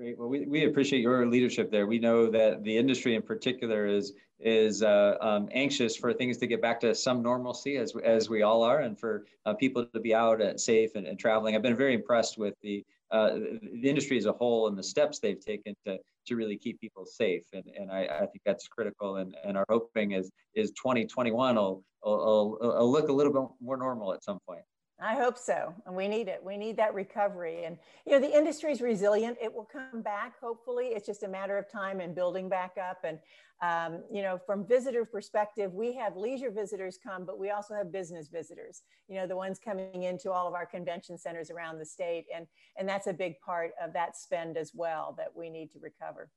Great. 0.00 0.18
Well, 0.18 0.30
we, 0.30 0.46
we 0.46 0.64
appreciate 0.64 1.02
your 1.02 1.26
leadership 1.26 1.70
there. 1.70 1.86
We 1.86 1.98
know 1.98 2.30
that 2.30 2.64
the 2.64 2.74
industry 2.74 3.16
in 3.16 3.20
particular 3.20 3.86
is 3.86 4.14
is 4.38 4.82
uh, 4.82 5.16
um, 5.20 5.50
anxious 5.52 5.94
for 5.94 6.14
things 6.14 6.38
to 6.38 6.46
get 6.46 6.62
back 6.62 6.80
to 6.80 6.94
some 6.94 7.22
normalcy, 7.22 7.76
as 7.76 7.92
as 8.02 8.30
we 8.30 8.40
all 8.40 8.62
are, 8.62 8.80
and 8.80 8.98
for 8.98 9.26
uh, 9.44 9.52
people 9.52 9.84
to 9.84 10.00
be 10.00 10.14
out 10.14 10.40
and 10.40 10.58
safe 10.58 10.94
and, 10.94 11.06
and, 11.06 11.18
traveling. 11.18 11.54
I've 11.54 11.60
been 11.60 11.76
very 11.76 11.92
impressed 11.92 12.38
with 12.38 12.54
the 12.62 12.82
uh, 13.10 13.34
the 13.74 13.90
industry 13.90 14.16
as 14.16 14.24
a 14.24 14.32
whole 14.32 14.68
and 14.68 14.78
the 14.78 14.82
steps 14.82 15.18
they've 15.18 15.38
taken 15.38 15.74
to 15.84 15.98
to 16.28 16.34
really 16.34 16.56
keep 16.56 16.80
people 16.80 17.04
safe, 17.04 17.44
and 17.52 17.64
and 17.78 17.92
I, 17.92 18.06
I 18.06 18.20
think 18.20 18.40
that's 18.46 18.68
critical. 18.68 19.16
And 19.16 19.36
and 19.44 19.58
our 19.58 19.66
hoping 19.68 20.12
is 20.12 20.30
is 20.54 20.70
2021 20.70 21.56
will 21.56 21.84
will, 22.02 22.56
will, 22.58 22.58
will 22.58 22.90
look 22.90 23.10
a 23.10 23.12
little 23.12 23.34
bit 23.34 23.50
more 23.60 23.76
normal 23.76 24.14
at 24.14 24.24
some 24.24 24.38
point. 24.48 24.62
I 25.02 25.14
hope 25.14 25.38
so. 25.38 25.74
And 25.86 25.96
we 25.96 26.08
need 26.08 26.28
it. 26.28 26.40
We 26.44 26.58
need 26.58 26.76
that 26.76 26.92
recovery. 26.92 27.64
And, 27.64 27.78
you 28.06 28.12
know, 28.12 28.20
the 28.20 28.36
industry 28.36 28.70
is 28.70 28.82
resilient. 28.82 29.38
It 29.42 29.52
will 29.52 29.68
come 29.70 30.02
back, 30.02 30.34
hopefully. 30.40 30.88
It's 30.88 31.06
just 31.06 31.22
a 31.22 31.28
matter 31.28 31.56
of 31.56 31.70
time 31.70 32.00
and 32.00 32.14
building 32.14 32.50
back 32.50 32.72
up. 32.78 32.98
And, 33.04 33.18
um, 33.62 34.02
you 34.12 34.20
know, 34.20 34.38
from 34.44 34.66
visitor 34.66 35.06
perspective, 35.06 35.72
we 35.72 35.94
have 35.94 36.16
leisure 36.16 36.50
visitors 36.50 36.98
come, 37.02 37.24
but 37.24 37.38
we 37.38 37.50
also 37.50 37.74
have 37.74 37.90
business 37.90 38.28
visitors, 38.28 38.82
you 39.08 39.14
know, 39.16 39.26
the 39.26 39.36
ones 39.36 39.58
coming 39.58 40.02
into 40.02 40.30
all 40.30 40.46
of 40.46 40.54
our 40.54 40.66
convention 40.66 41.16
centers 41.16 41.50
around 41.50 41.78
the 41.78 41.86
state. 41.86 42.26
And, 42.34 42.46
and 42.78 42.88
that's 42.88 43.06
a 43.06 43.12
big 43.12 43.40
part 43.40 43.70
of 43.82 43.94
that 43.94 44.16
spend 44.16 44.58
as 44.58 44.72
well 44.74 45.14
that 45.16 45.28
we 45.34 45.48
need 45.48 45.70
to 45.72 45.78
recover. 45.78 46.30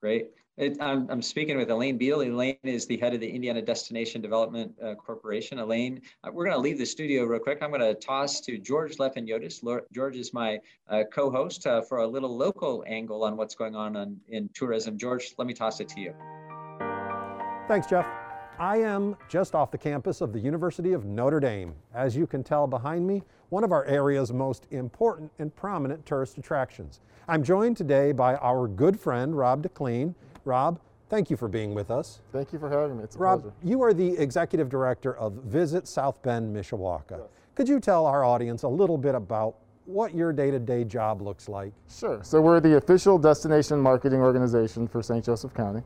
Great. 0.00 0.30
It, 0.56 0.76
I'm, 0.80 1.08
I'm, 1.10 1.22
speaking 1.22 1.56
with 1.56 1.70
Elaine 1.70 1.96
Beal. 1.96 2.20
Elaine 2.20 2.58
is 2.64 2.86
the 2.86 2.98
head 2.98 3.14
of 3.14 3.20
the 3.20 3.28
Indiana 3.28 3.62
Destination 3.62 4.20
Development 4.20 4.72
uh, 4.84 4.94
Corporation. 4.94 5.58
Elaine, 5.58 6.02
uh, 6.22 6.30
we're 6.32 6.44
going 6.44 6.56
to 6.56 6.60
leave 6.60 6.76
the 6.76 6.84
studio 6.84 7.24
real 7.24 7.40
quick. 7.40 7.58
I'm 7.62 7.70
going 7.70 7.80
to 7.80 7.94
toss 7.94 8.40
to 8.42 8.58
George 8.58 8.96
Lefeniotis. 8.96 9.62
George 9.92 10.16
is 10.16 10.34
my 10.34 10.58
uh, 10.88 11.04
co-host 11.12 11.66
uh, 11.66 11.80
for 11.82 11.98
a 11.98 12.06
little 12.06 12.36
local 12.36 12.84
angle 12.86 13.24
on 13.24 13.36
what's 13.36 13.54
going 13.54 13.74
on, 13.74 13.96
on 13.96 14.18
in 14.28 14.50
tourism. 14.52 14.98
George, 14.98 15.32
let 15.38 15.46
me 15.46 15.54
toss 15.54 15.80
it 15.80 15.88
to 15.90 16.00
you. 16.00 16.14
Thanks, 17.68 17.86
Jeff. 17.86 18.06
I 18.60 18.76
am 18.76 19.16
just 19.26 19.54
off 19.54 19.70
the 19.70 19.78
campus 19.78 20.20
of 20.20 20.34
the 20.34 20.38
University 20.38 20.92
of 20.92 21.06
Notre 21.06 21.40
Dame. 21.40 21.74
As 21.94 22.14
you 22.14 22.26
can 22.26 22.44
tell 22.44 22.66
behind 22.66 23.06
me, 23.06 23.22
one 23.48 23.64
of 23.64 23.72
our 23.72 23.86
area's 23.86 24.34
most 24.34 24.66
important 24.70 25.32
and 25.38 25.56
prominent 25.56 26.04
tourist 26.04 26.36
attractions. 26.36 27.00
I'm 27.26 27.42
joined 27.42 27.78
today 27.78 28.12
by 28.12 28.34
our 28.36 28.68
good 28.68 29.00
friend, 29.00 29.34
Rob 29.34 29.62
DeCleene. 29.66 30.14
Rob, 30.44 30.78
thank 31.08 31.30
you 31.30 31.38
for 31.38 31.48
being 31.48 31.72
with 31.72 31.90
us. 31.90 32.20
Thank 32.34 32.52
you 32.52 32.58
for 32.58 32.68
having 32.68 32.98
me. 32.98 33.04
It's 33.04 33.16
a 33.16 33.18
Rob, 33.18 33.40
pleasure. 33.40 33.56
you 33.64 33.82
are 33.82 33.94
the 33.94 34.18
executive 34.18 34.68
director 34.68 35.16
of 35.16 35.32
Visit 35.44 35.88
South 35.88 36.22
Bend, 36.22 36.54
Mishawaka. 36.54 37.12
Yes. 37.12 37.20
Could 37.54 37.66
you 37.66 37.80
tell 37.80 38.04
our 38.04 38.24
audience 38.24 38.64
a 38.64 38.68
little 38.68 38.98
bit 38.98 39.14
about 39.14 39.54
what 39.86 40.14
your 40.14 40.34
day-to-day 40.34 40.84
job 40.84 41.22
looks 41.22 41.48
like? 41.48 41.72
Sure. 41.88 42.20
So 42.22 42.42
we're 42.42 42.60
the 42.60 42.76
official 42.76 43.16
destination 43.16 43.80
marketing 43.80 44.20
organization 44.20 44.86
for 44.86 45.02
St. 45.02 45.24
Joseph 45.24 45.54
County. 45.54 45.82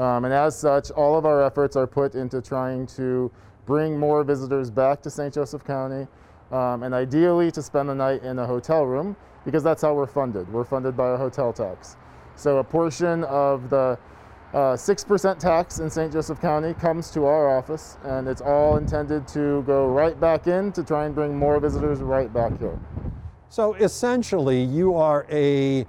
Um, 0.00 0.24
and 0.24 0.32
as 0.32 0.58
such, 0.58 0.90
all 0.92 1.18
of 1.18 1.26
our 1.26 1.42
efforts 1.42 1.76
are 1.76 1.86
put 1.86 2.14
into 2.14 2.40
trying 2.40 2.86
to 2.96 3.30
bring 3.66 3.98
more 3.98 4.24
visitors 4.24 4.70
back 4.70 5.02
to 5.02 5.10
St. 5.10 5.34
Joseph 5.34 5.62
County, 5.62 6.06
um, 6.50 6.84
and 6.84 6.94
ideally 6.94 7.50
to 7.50 7.60
spend 7.60 7.90
the 7.90 7.94
night 7.94 8.22
in 8.22 8.38
a 8.38 8.46
hotel 8.46 8.86
room, 8.86 9.14
because 9.44 9.62
that's 9.62 9.82
how 9.82 9.92
we're 9.92 10.06
funded. 10.06 10.50
We're 10.50 10.64
funded 10.64 10.96
by 10.96 11.10
a 11.10 11.18
hotel 11.18 11.52
tax. 11.52 11.98
So 12.34 12.56
a 12.56 12.64
portion 12.64 13.24
of 13.24 13.68
the 13.68 13.98
uh, 14.54 14.72
6% 14.72 15.38
tax 15.38 15.80
in 15.80 15.90
St. 15.90 16.10
Joseph 16.10 16.40
County 16.40 16.72
comes 16.72 17.10
to 17.10 17.26
our 17.26 17.54
office, 17.54 17.98
and 18.04 18.26
it's 18.26 18.40
all 18.40 18.78
intended 18.78 19.28
to 19.28 19.62
go 19.64 19.86
right 19.86 20.18
back 20.18 20.46
in 20.46 20.72
to 20.72 20.82
try 20.82 21.04
and 21.04 21.14
bring 21.14 21.36
more 21.36 21.60
visitors 21.60 21.98
right 21.98 22.32
back 22.32 22.58
here. 22.58 22.80
So 23.50 23.74
essentially, 23.74 24.62
you 24.62 24.94
are 24.94 25.26
a 25.30 25.86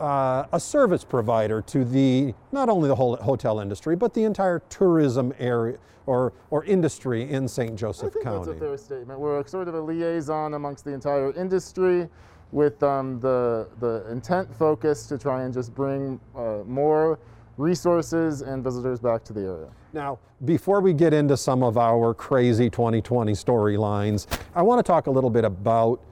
uh, 0.00 0.44
a 0.52 0.60
service 0.60 1.04
provider 1.04 1.62
to 1.62 1.84
the 1.84 2.34
not 2.52 2.68
only 2.68 2.88
the 2.88 2.94
whole 2.94 3.16
hotel 3.16 3.60
industry 3.60 3.96
but 3.96 4.14
the 4.14 4.24
entire 4.24 4.60
tourism 4.68 5.32
area 5.38 5.78
or 6.06 6.32
or 6.50 6.64
industry 6.64 7.28
in 7.30 7.48
St. 7.48 7.76
Joseph 7.76 8.08
I 8.08 8.10
think 8.10 8.24
County. 8.24 8.46
That's 8.46 8.56
a 8.56 8.60
fair 8.60 8.76
statement. 8.76 9.20
We're 9.20 9.44
sort 9.46 9.68
of 9.68 9.74
a 9.74 9.80
liaison 9.80 10.54
amongst 10.54 10.84
the 10.84 10.92
entire 10.92 11.32
industry 11.32 12.08
with 12.52 12.82
um, 12.82 13.20
the 13.20 13.68
the 13.80 14.08
intent 14.10 14.54
focus 14.54 15.06
to 15.08 15.18
try 15.18 15.42
and 15.42 15.52
just 15.52 15.74
bring 15.74 16.20
uh, 16.34 16.58
more 16.64 17.18
resources 17.56 18.42
and 18.42 18.62
visitors 18.62 19.00
back 19.00 19.24
to 19.24 19.32
the 19.32 19.40
area. 19.40 19.68
Now, 19.92 20.18
before 20.44 20.80
we 20.80 20.92
get 20.92 21.14
into 21.14 21.36
some 21.36 21.62
of 21.62 21.78
our 21.78 22.12
crazy 22.12 22.68
2020 22.68 23.32
storylines, 23.32 24.26
I 24.54 24.62
want 24.62 24.78
to 24.78 24.82
talk 24.82 25.06
a 25.06 25.10
little 25.10 25.30
bit 25.30 25.44
about 25.44 26.02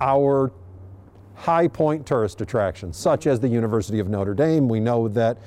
our 0.00 0.50
high 1.38 1.68
point 1.68 2.04
tourist 2.04 2.40
attractions, 2.40 2.96
such 2.96 3.26
as 3.26 3.38
the 3.38 3.48
University 3.48 4.00
of 4.00 4.08
Notre 4.08 4.34
Dame. 4.34 4.68
We 4.68 4.80
know 4.80 5.08
that 5.08 5.38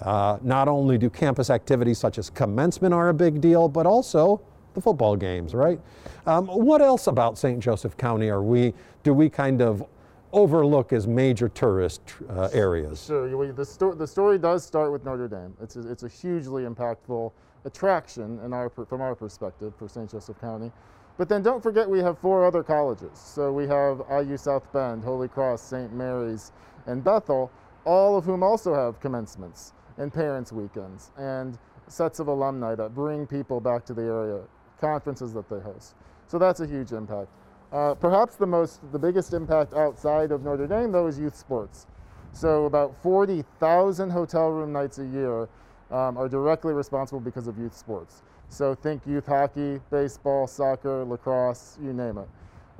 uh, 0.00 0.38
not 0.42 0.68
only 0.68 0.96
do 0.96 1.10
campus 1.10 1.50
activities 1.50 1.98
such 1.98 2.18
as 2.18 2.30
commencement 2.30 2.94
are 2.94 3.08
a 3.08 3.14
big 3.14 3.40
deal, 3.40 3.68
but 3.68 3.84
also 3.84 4.40
the 4.74 4.80
football 4.80 5.16
games, 5.16 5.52
right? 5.52 5.80
Um, 6.26 6.46
what 6.46 6.80
else 6.80 7.08
about 7.08 7.36
St. 7.36 7.58
Joseph 7.60 7.96
County 7.96 8.30
are 8.30 8.42
we, 8.42 8.72
do 9.02 9.12
we 9.12 9.28
kind 9.28 9.60
of 9.60 9.84
overlook 10.32 10.92
as 10.92 11.08
major 11.08 11.48
tourist 11.48 12.00
uh, 12.30 12.48
areas? 12.52 13.06
Sure, 13.06 13.52
the, 13.52 13.64
sto 13.64 13.92
the 13.92 14.06
story 14.06 14.38
does 14.38 14.64
start 14.64 14.92
with 14.92 15.04
Notre 15.04 15.26
Dame. 15.26 15.54
It's 15.60 15.74
a, 15.74 15.90
it's 15.90 16.04
a 16.04 16.08
hugely 16.08 16.62
impactful 16.62 17.32
attraction 17.64 18.38
in 18.44 18.52
our, 18.52 18.70
from 18.70 19.00
our 19.00 19.16
perspective 19.16 19.74
for 19.76 19.88
St. 19.88 20.10
Joseph 20.10 20.40
County. 20.40 20.70
But 21.20 21.28
then 21.28 21.42
don't 21.42 21.62
forget 21.62 21.86
we 21.86 21.98
have 21.98 22.18
four 22.18 22.46
other 22.46 22.62
colleges. 22.62 23.10
So 23.12 23.52
we 23.52 23.66
have 23.66 24.00
IU 24.10 24.38
South 24.38 24.72
Bend, 24.72 25.04
Holy 25.04 25.28
Cross, 25.28 25.60
St. 25.60 25.92
Mary's, 25.92 26.50
and 26.86 27.04
Bethel, 27.04 27.50
all 27.84 28.16
of 28.16 28.24
whom 28.24 28.42
also 28.42 28.72
have 28.72 29.00
commencements 29.00 29.74
and 29.98 30.10
parents' 30.10 30.50
weekends 30.50 31.10
and 31.18 31.58
sets 31.88 32.20
of 32.20 32.28
alumni 32.28 32.74
that 32.74 32.94
bring 32.94 33.26
people 33.26 33.60
back 33.60 33.84
to 33.84 33.92
the 33.92 34.00
area, 34.00 34.40
conferences 34.80 35.34
that 35.34 35.46
they 35.50 35.60
host. 35.60 35.94
So 36.26 36.38
that's 36.38 36.60
a 36.60 36.66
huge 36.66 36.92
impact. 36.92 37.28
Uh, 37.70 37.92
perhaps 37.96 38.36
the 38.36 38.46
most, 38.46 38.80
the 38.90 38.98
biggest 38.98 39.34
impact 39.34 39.74
outside 39.74 40.32
of 40.32 40.42
Notre 40.42 40.66
Dame, 40.66 40.90
though, 40.90 41.06
is 41.06 41.18
youth 41.18 41.36
sports. 41.36 41.86
So 42.32 42.64
about 42.64 42.96
40,000 43.02 44.08
hotel 44.08 44.48
room 44.48 44.72
nights 44.72 44.98
a 44.98 45.04
year 45.04 45.50
um, 45.90 46.16
are 46.16 46.30
directly 46.30 46.72
responsible 46.72 47.20
because 47.20 47.46
of 47.46 47.58
youth 47.58 47.76
sports. 47.76 48.22
So 48.50 48.74
think 48.74 49.06
youth 49.06 49.26
hockey, 49.26 49.80
baseball, 49.90 50.46
soccer, 50.48 51.04
lacrosse, 51.04 51.78
you 51.80 51.92
name 51.92 52.18
it. 52.18 52.28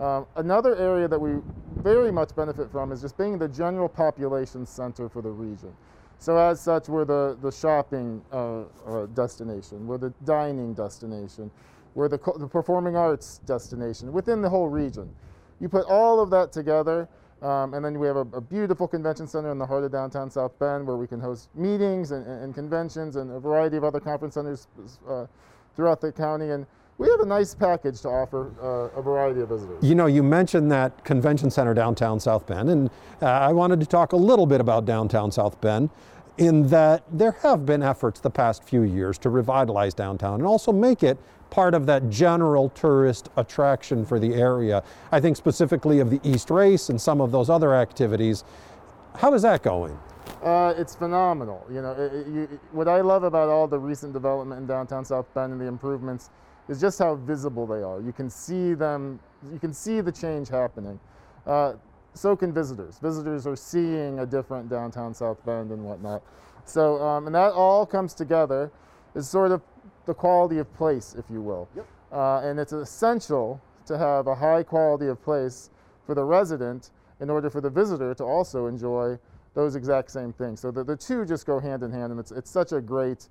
Um, 0.02 0.26
another 0.36 0.74
area 0.76 1.06
that 1.06 1.18
we 1.18 1.36
very 1.76 2.10
much 2.10 2.34
benefit 2.34 2.70
from 2.72 2.90
is 2.90 3.00
just 3.02 3.16
being 3.16 3.38
the 3.38 3.48
general 3.48 3.88
population 3.88 4.66
center 4.66 5.08
for 5.08 5.22
the 5.22 5.30
region. 5.30 5.72
So 6.18 6.36
as 6.36 6.60
such, 6.60 6.88
we're 6.88 7.04
the, 7.04 7.38
the 7.40 7.52
shopping 7.52 8.20
uh, 8.32 8.62
uh, 8.84 9.06
destination, 9.14 9.86
we're 9.86 9.98
the 9.98 10.12
dining 10.24 10.74
destination, 10.74 11.50
we're 11.94 12.08
the, 12.08 12.18
the 12.38 12.48
performing 12.48 12.96
arts 12.96 13.40
destination 13.46 14.12
within 14.12 14.42
the 14.42 14.48
whole 14.48 14.68
region. 14.68 15.08
You 15.60 15.68
put 15.68 15.86
all 15.86 16.20
of 16.20 16.30
that 16.30 16.50
together, 16.52 17.08
um, 17.42 17.74
and 17.74 17.84
then 17.84 17.98
we 17.98 18.06
have 18.06 18.16
a, 18.16 18.26
a, 18.32 18.40
beautiful 18.40 18.86
convention 18.86 19.26
center 19.26 19.50
in 19.50 19.58
the 19.58 19.64
heart 19.64 19.84
of 19.84 19.92
downtown 19.92 20.30
South 20.30 20.58
Bend 20.58 20.86
where 20.86 20.96
we 20.96 21.06
can 21.06 21.20
host 21.20 21.48
meetings 21.54 22.10
and, 22.10 22.26
and 22.26 22.54
conventions 22.54 23.16
and 23.16 23.30
a 23.30 23.40
variety 23.40 23.78
of 23.78 23.84
other 23.84 24.00
conference 24.00 24.34
centers 24.34 24.68
uh, 25.08 25.24
throughout 25.76 26.00
the 26.00 26.12
county. 26.12 26.50
And 26.50 26.66
we 26.98 27.08
have 27.08 27.20
a 27.20 27.26
nice 27.26 27.54
package 27.54 28.02
to 28.02 28.08
offer 28.08 28.52
uh, 28.60 28.98
a 28.98 29.02
variety 29.02 29.40
of 29.40 29.48
visitors. 29.48 29.82
You 29.82 29.94
know, 29.94 30.06
you 30.06 30.22
mentioned 30.22 30.70
that 30.72 31.02
convention 31.04 31.50
center 31.50 31.72
downtown 31.72 32.20
South 32.20 32.46
Bend, 32.46 32.68
and 32.68 32.90
uh, 33.22 33.26
I 33.26 33.52
wanted 33.52 33.80
to 33.80 33.86
talk 33.86 34.12
a 34.12 34.16
little 34.16 34.46
bit 34.46 34.60
about 34.60 34.84
downtown 34.84 35.32
South 35.32 35.60
Bend 35.60 35.88
in 36.36 36.66
that 36.68 37.02
there 37.10 37.32
have 37.42 37.66
been 37.66 37.82
efforts 37.82 38.20
the 38.20 38.30
past 38.30 38.64
few 38.64 38.82
years 38.82 39.18
to 39.18 39.30
revitalize 39.30 39.94
downtown 39.94 40.34
and 40.34 40.46
also 40.46 40.72
make 40.72 41.02
it 41.02 41.18
part 41.50 41.74
of 41.74 41.86
that 41.86 42.08
general 42.08 42.70
tourist 42.70 43.28
attraction 43.36 44.06
for 44.06 44.18
the 44.18 44.34
area. 44.34 44.82
I 45.12 45.20
think 45.20 45.36
specifically 45.36 46.00
of 46.00 46.10
the 46.10 46.20
East 46.22 46.50
Race 46.50 46.88
and 46.88 47.00
some 47.00 47.20
of 47.20 47.32
those 47.32 47.50
other 47.50 47.74
activities. 47.74 48.44
How 49.16 49.34
is 49.34 49.42
that 49.42 49.62
going? 49.62 49.98
Uh, 50.42 50.74
it's 50.76 50.94
phenomenal. 50.94 51.66
You 51.70 51.82
know, 51.82 51.92
it, 51.92 52.12
it, 52.14 52.26
you, 52.28 52.60
what 52.72 52.88
I 52.88 53.00
love 53.00 53.24
about 53.24 53.48
all 53.48 53.66
the 53.68 53.78
recent 53.78 54.12
development 54.12 54.60
in 54.60 54.66
downtown 54.66 55.04
South 55.04 55.32
Bend 55.34 55.52
and 55.52 55.60
the 55.60 55.66
improvements 55.66 56.30
is 56.68 56.80
just 56.80 56.98
how 56.98 57.16
visible 57.16 57.66
they 57.66 57.82
are. 57.82 58.00
You 58.00 58.12
can 58.12 58.30
see 58.30 58.74
them. 58.74 59.20
You 59.52 59.58
can 59.58 59.72
see 59.72 60.00
the 60.00 60.12
change 60.12 60.48
happening. 60.48 60.98
Uh, 61.46 61.74
so 62.14 62.34
can 62.36 62.52
visitors. 62.52 62.98
Visitors 62.98 63.46
are 63.46 63.56
seeing 63.56 64.20
a 64.20 64.26
different 64.26 64.68
downtown 64.68 65.14
South 65.14 65.44
Bend 65.44 65.70
and 65.70 65.84
whatnot. 65.84 66.22
So, 66.64 67.00
um, 67.02 67.26
and 67.26 67.34
that 67.34 67.52
all 67.52 67.86
comes 67.86 68.14
together 68.14 68.70
is 69.14 69.28
sort 69.28 69.50
of 69.50 69.62
the 70.06 70.14
quality 70.14 70.58
of 70.58 70.72
place, 70.74 71.14
if 71.18 71.24
you 71.30 71.40
will. 71.40 71.68
Yep. 71.76 71.86
Uh, 72.12 72.40
and 72.40 72.58
it's 72.58 72.72
essential 72.72 73.60
to 73.86 73.98
have 73.98 74.26
a 74.26 74.34
high 74.34 74.62
quality 74.62 75.06
of 75.06 75.22
place 75.22 75.70
for 76.06 76.14
the 76.14 76.24
resident 76.24 76.90
in 77.20 77.30
order 77.30 77.50
for 77.50 77.60
the 77.60 77.70
visitor 77.70 78.14
to 78.14 78.24
also 78.24 78.66
enjoy 78.66 79.18
those 79.54 79.74
exact 79.74 80.10
same 80.10 80.32
things. 80.32 80.60
So 80.60 80.70
the, 80.70 80.84
the 80.84 80.96
two 80.96 81.24
just 81.24 81.46
go 81.46 81.58
hand 81.58 81.82
in 81.82 81.90
hand, 81.90 82.10
and 82.12 82.20
it's, 82.20 82.32
it's 82.32 82.50
such 82.50 82.72
a 82.72 82.80
great 82.80 83.28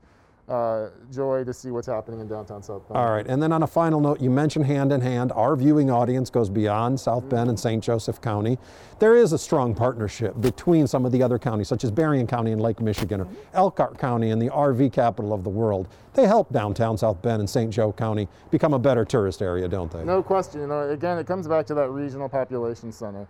uh, 0.49 0.89
joy 1.11 1.43
to 1.43 1.53
see 1.53 1.69
what's 1.69 1.87
happening 1.87 2.19
in 2.19 2.27
downtown 2.27 2.63
South 2.63 2.87
Bend. 2.87 2.97
All 2.97 3.11
right, 3.11 3.25
and 3.27 3.41
then 3.41 3.51
on 3.51 3.63
a 3.63 3.67
final 3.67 3.99
note, 3.99 4.19
you 4.19 4.29
mentioned 4.29 4.65
hand 4.65 4.91
in 4.91 4.99
hand. 4.99 5.31
Our 5.33 5.55
viewing 5.55 5.91
audience 5.91 6.29
goes 6.29 6.49
beyond 6.49 6.99
South 6.99 7.21
mm-hmm. 7.21 7.29
Bend 7.29 7.49
and 7.49 7.59
St. 7.59 7.83
Joseph 7.83 8.19
County. 8.19 8.57
There 8.97 9.15
is 9.15 9.31
a 9.31 9.37
strong 9.37 9.75
partnership 9.75 10.39
between 10.41 10.87
some 10.87 11.05
of 11.05 11.11
the 11.11 11.21
other 11.21 11.37
counties, 11.37 11.67
such 11.67 11.83
as 11.83 11.91
Berrien 11.91 12.27
County 12.27 12.51
and 12.51 12.61
Lake 12.61 12.81
Michigan, 12.81 13.21
or. 13.21 13.27
Elkhart 13.53 13.97
County 13.97 14.31
and 14.31 14.41
the 14.41 14.49
RV 14.49 14.91
capital 14.91 15.33
of 15.33 15.43
the 15.43 15.49
world. 15.49 15.87
They 16.13 16.25
help 16.25 16.51
downtown 16.51 16.97
South 16.97 17.21
Bend 17.21 17.39
and 17.39 17.49
St. 17.49 17.71
Joe 17.71 17.91
County 17.91 18.27
become 18.49 18.73
a 18.73 18.79
better 18.79 19.05
tourist 19.05 19.41
area, 19.41 19.67
don't 19.67 19.91
they? 19.91 20.03
No 20.03 20.23
question. 20.23 20.61
You 20.61 20.67
know, 20.67 20.89
again, 20.89 21.17
it 21.19 21.27
comes 21.27 21.47
back 21.47 21.65
to 21.67 21.73
that 21.75 21.89
regional 21.89 22.27
population 22.27 22.91
center. 22.91 23.27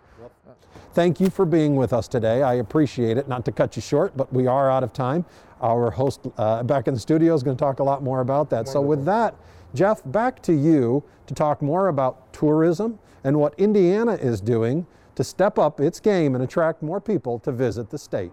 Thank 0.92 1.20
you 1.20 1.30
for 1.30 1.44
being 1.44 1.76
with 1.76 1.92
us 1.92 2.08
today. 2.08 2.42
I 2.42 2.54
appreciate 2.54 3.16
it. 3.16 3.28
Not 3.28 3.44
to 3.44 3.52
cut 3.52 3.76
you 3.76 3.82
short, 3.82 4.16
but 4.16 4.32
we 4.32 4.46
are 4.46 4.70
out 4.70 4.82
of 4.82 4.92
time. 4.92 5.24
Our 5.60 5.90
host 5.90 6.26
uh, 6.36 6.62
back 6.62 6.88
in 6.88 6.94
the 6.94 7.00
studio 7.00 7.34
is 7.34 7.42
going 7.42 7.56
to 7.56 7.60
talk 7.62 7.80
a 7.80 7.84
lot 7.84 8.02
more 8.02 8.20
about 8.20 8.50
that. 8.50 8.66
Wonderful. 8.66 8.82
So, 8.82 8.86
with 8.86 9.04
that, 9.04 9.34
Jeff, 9.74 10.02
back 10.06 10.42
to 10.42 10.52
you 10.52 11.04
to 11.26 11.34
talk 11.34 11.62
more 11.62 11.88
about 11.88 12.32
tourism 12.32 12.98
and 13.24 13.38
what 13.38 13.54
Indiana 13.58 14.14
is 14.14 14.40
doing 14.40 14.86
to 15.14 15.24
step 15.24 15.58
up 15.58 15.80
its 15.80 16.00
game 16.00 16.34
and 16.34 16.42
attract 16.42 16.82
more 16.82 17.00
people 17.00 17.38
to 17.40 17.52
visit 17.52 17.90
the 17.90 17.98
state. 17.98 18.32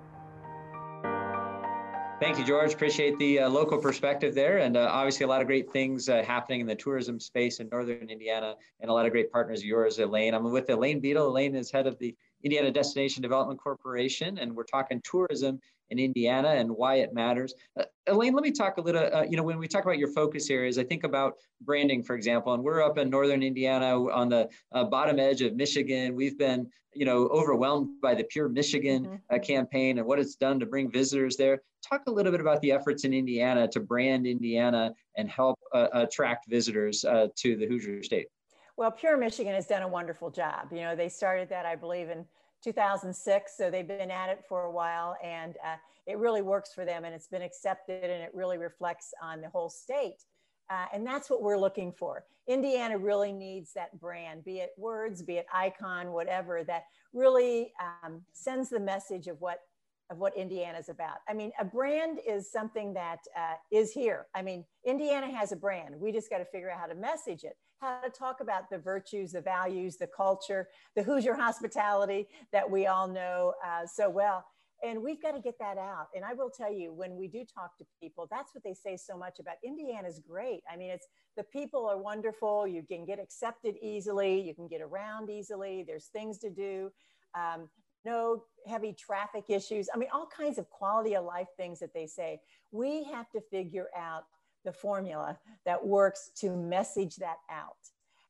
Thank 2.20 2.40
you, 2.40 2.44
George. 2.44 2.74
Appreciate 2.74 3.20
the 3.20 3.42
uh, 3.42 3.50
local 3.50 3.78
perspective 3.78 4.34
there. 4.34 4.58
And 4.58 4.76
uh, 4.76 4.90
obviously, 4.92 5.26
a 5.26 5.28
lot 5.28 5.40
of 5.42 5.46
great 5.46 5.72
things 5.72 6.10
uh, 6.10 6.24
happening 6.24 6.62
in 6.62 6.66
the 6.66 6.74
tourism 6.74 7.20
space 7.20 7.60
in 7.60 7.70
Northern 7.70 8.10
Indiana 8.10 8.56
and 8.80 8.90
a 8.90 8.94
lot 8.94 9.06
of 9.06 9.12
great 9.12 9.32
partners 9.32 9.60
of 9.60 9.66
yours, 9.66 10.00
Elaine. 10.00 10.34
I'm 10.34 10.44
with 10.52 10.68
Elaine 10.72 11.00
Bedel. 11.00 11.28
Elaine 11.28 11.54
is 11.54 11.70
head 11.70 11.86
of 11.86 12.00
the 12.00 12.16
Indiana 12.44 12.72
Destination 12.72 13.22
Development 13.22 13.60
Corporation, 13.60 14.40
and 14.40 14.56
we're 14.56 14.64
talking 14.64 15.00
tourism 15.04 15.60
in 15.90 16.00
Indiana 16.00 16.50
and 16.50 16.70
why 16.70 16.96
it 16.96 17.14
matters. 17.14 17.54
Uh, 17.80 17.84
Elaine, 18.08 18.34
let 18.34 18.44
me 18.44 18.52
talk 18.52 18.78
a 18.78 18.82
little, 18.82 19.10
uh, 19.14 19.24
you 19.24 19.38
know, 19.38 19.44
when 19.44 19.58
we 19.58 19.68
talk 19.68 19.84
about 19.84 19.98
your 19.98 20.10
focus 20.10 20.50
areas, 20.50 20.78
I 20.78 20.84
think 20.84 21.04
about 21.04 21.36
branding, 21.62 22.04
for 22.04 22.16
example, 22.16 22.54
and 22.54 22.64
we're 22.64 22.82
up 22.82 22.98
in 22.98 23.10
Northern 23.10 23.44
Indiana 23.44 24.06
on 24.12 24.30
the 24.30 24.50
uh, 24.72 24.84
bottom 24.84 25.20
edge 25.20 25.42
of 25.42 25.56
Michigan. 25.56 26.16
We've 26.16 26.38
been, 26.38 26.70
you 26.94 27.06
know, 27.06 27.28
overwhelmed 27.28 28.02
by 28.02 28.16
the 28.16 28.24
Pure 28.24 28.50
Michigan 28.50 29.06
mm-hmm. 29.06 29.16
Uh, 29.30 29.40
campaign 29.40 29.98
and 29.98 30.08
what 30.08 30.20
it's 30.20 30.36
done 30.36 30.60
to 30.60 30.66
bring 30.66 30.90
visitors 30.90 31.36
there. 31.36 31.62
Talk 31.88 32.04
a 32.08 32.12
little 32.12 32.32
bit 32.32 32.42
about 32.42 32.62
the 32.62 32.72
efforts 32.72 33.04
in 33.04 33.14
Indiana 33.14 33.68
to 33.70 33.80
brand 33.80 34.26
Indiana 34.26 34.94
and 35.16 35.30
help 35.30 35.60
uh, 35.74 35.88
attract 35.94 36.50
visitors 36.50 37.06
uh, 37.06 37.28
to 37.36 37.56
the 37.56 37.68
Hoosier 37.68 38.04
State. 38.04 38.28
Well, 38.78 38.92
Pure 38.92 39.18
Michigan 39.18 39.54
has 39.56 39.66
done 39.68 39.82
a 39.82 39.88
wonderful 39.88 40.30
job. 40.30 40.68
You 40.72 40.82
know, 40.82 40.96
they 40.96 41.10
started 41.10 41.50
that, 41.50 41.66
I 41.66 41.76
believe, 41.76 42.10
in 42.10 42.26
2006. 42.64 43.58
So 43.58 43.70
they've 43.70 43.88
been 43.88 44.12
at 44.12 44.30
it 44.30 44.44
for 44.48 44.64
a 44.64 44.72
while 44.72 45.16
and 45.24 45.56
uh, 45.66 45.76
it 46.06 46.18
really 46.18 46.42
works 46.42 46.74
for 46.74 46.86
them 46.86 47.06
and 47.06 47.14
it's 47.14 47.28
been 47.28 47.42
accepted 47.42 48.04
and 48.04 48.24
it 48.24 48.32
really 48.34 48.58
reflects 48.58 49.14
on 49.22 49.42
the 49.42 49.50
whole 49.50 49.70
state. 49.70 50.24
Uh, 50.70 50.86
and 50.94 51.06
that's 51.06 51.30
what 51.30 51.42
we're 51.42 51.58
looking 51.58 51.92
for. 51.92 52.26
Indiana 52.48 52.98
really 52.98 53.32
needs 53.32 53.74
that 53.74 53.98
brand, 54.00 54.44
be 54.44 54.60
it 54.60 54.72
words, 54.78 55.22
be 55.22 55.36
it 55.36 55.46
icon, 55.54 56.12
whatever, 56.12 56.64
that 56.64 56.84
really 57.14 57.72
um, 58.04 58.22
sends 58.34 58.70
the 58.70 58.80
message 58.80 59.28
of 59.28 59.40
what 59.40 59.60
of 60.10 60.20
what 60.20 60.36
Indiana 60.38 60.78
is 60.78 60.88
about. 60.88 61.18
I 61.28 61.34
mean, 61.34 61.52
a 61.60 61.66
brand 61.66 62.20
is 62.26 62.50
something 62.50 62.94
that 62.94 63.20
uh, 63.38 63.56
is 63.72 63.92
here. 63.92 64.28
I 64.34 64.42
mean, 64.42 64.64
Indiana 64.86 65.30
has 65.30 65.52
a 65.52 65.56
brand. 65.58 65.96
We 66.00 66.14
just 66.14 66.30
got 66.30 66.38
to 66.38 66.46
figure 66.46 66.72
out 66.72 66.80
how 66.80 66.86
to 66.86 66.96
message 66.96 67.44
it, 67.44 67.58
how 67.80 68.00
to 68.02 68.10
talk 68.10 68.42
about 68.42 68.70
the 68.70 68.78
virtues, 68.78 69.32
the 69.32 69.42
values, 69.42 69.98
the 69.98 70.08
culture, 70.08 70.68
the 70.96 71.04
Hoosier 71.04 71.36
hospitality 71.36 72.28
that 72.52 72.70
we 72.70 72.88
all 72.88 73.08
know 73.08 73.54
uh, 73.66 73.86
so 73.86 74.10
well. 74.10 74.46
And 74.84 75.02
we've 75.02 75.22
got 75.22 75.32
to 75.32 75.42
get 75.42 75.58
that 75.60 75.78
out. 75.78 76.08
And 76.16 76.24
I 76.24 76.34
will 76.34 76.52
tell 76.52 76.72
you, 76.72 76.94
when 76.94 77.16
we 77.16 77.28
do 77.28 77.44
talk 77.44 77.78
to 77.80 77.86
people, 78.02 78.28
that's 78.30 78.54
what 78.54 78.64
they 78.64 78.76
say 78.76 78.96
so 78.96 79.18
much 79.18 79.40
about 79.40 79.56
Indiana's 79.64 80.20
great. 80.20 80.62
I 80.72 80.78
mean, 80.78 80.92
it's 80.92 81.08
the 81.36 81.44
people 81.44 81.88
are 81.88 81.98
wonderful. 81.98 82.68
You 82.68 82.84
can 82.84 83.04
get 83.04 83.20
accepted 83.20 83.76
easily. 83.82 84.40
You 84.40 84.54
can 84.54 84.68
get 84.68 84.82
around 84.82 85.32
easily. 85.32 85.84
There's 85.88 86.06
things 86.06 86.38
to 86.40 86.52
do. 86.52 86.92
Um, 87.34 87.70
no 88.06 88.44
heavy 88.68 88.94
traffic 88.94 89.46
issues. 89.50 89.90
I 89.94 89.98
mean, 89.98 90.10
all 90.14 90.28
kinds 90.28 90.58
of 90.58 90.70
quality 90.70 91.16
of 91.16 91.26
life 91.26 91.48
things 91.58 91.80
that 91.80 91.94
they 91.94 92.06
say. 92.06 92.40
We 92.72 93.04
have 93.06 93.30
to 93.32 93.42
figure 93.42 93.88
out 93.98 94.24
the 94.68 94.74
formula 94.74 95.40
that 95.66 95.84
works 95.84 96.30
to 96.36 96.52
message 96.52 97.16
that 97.16 97.38
out. 97.50 97.78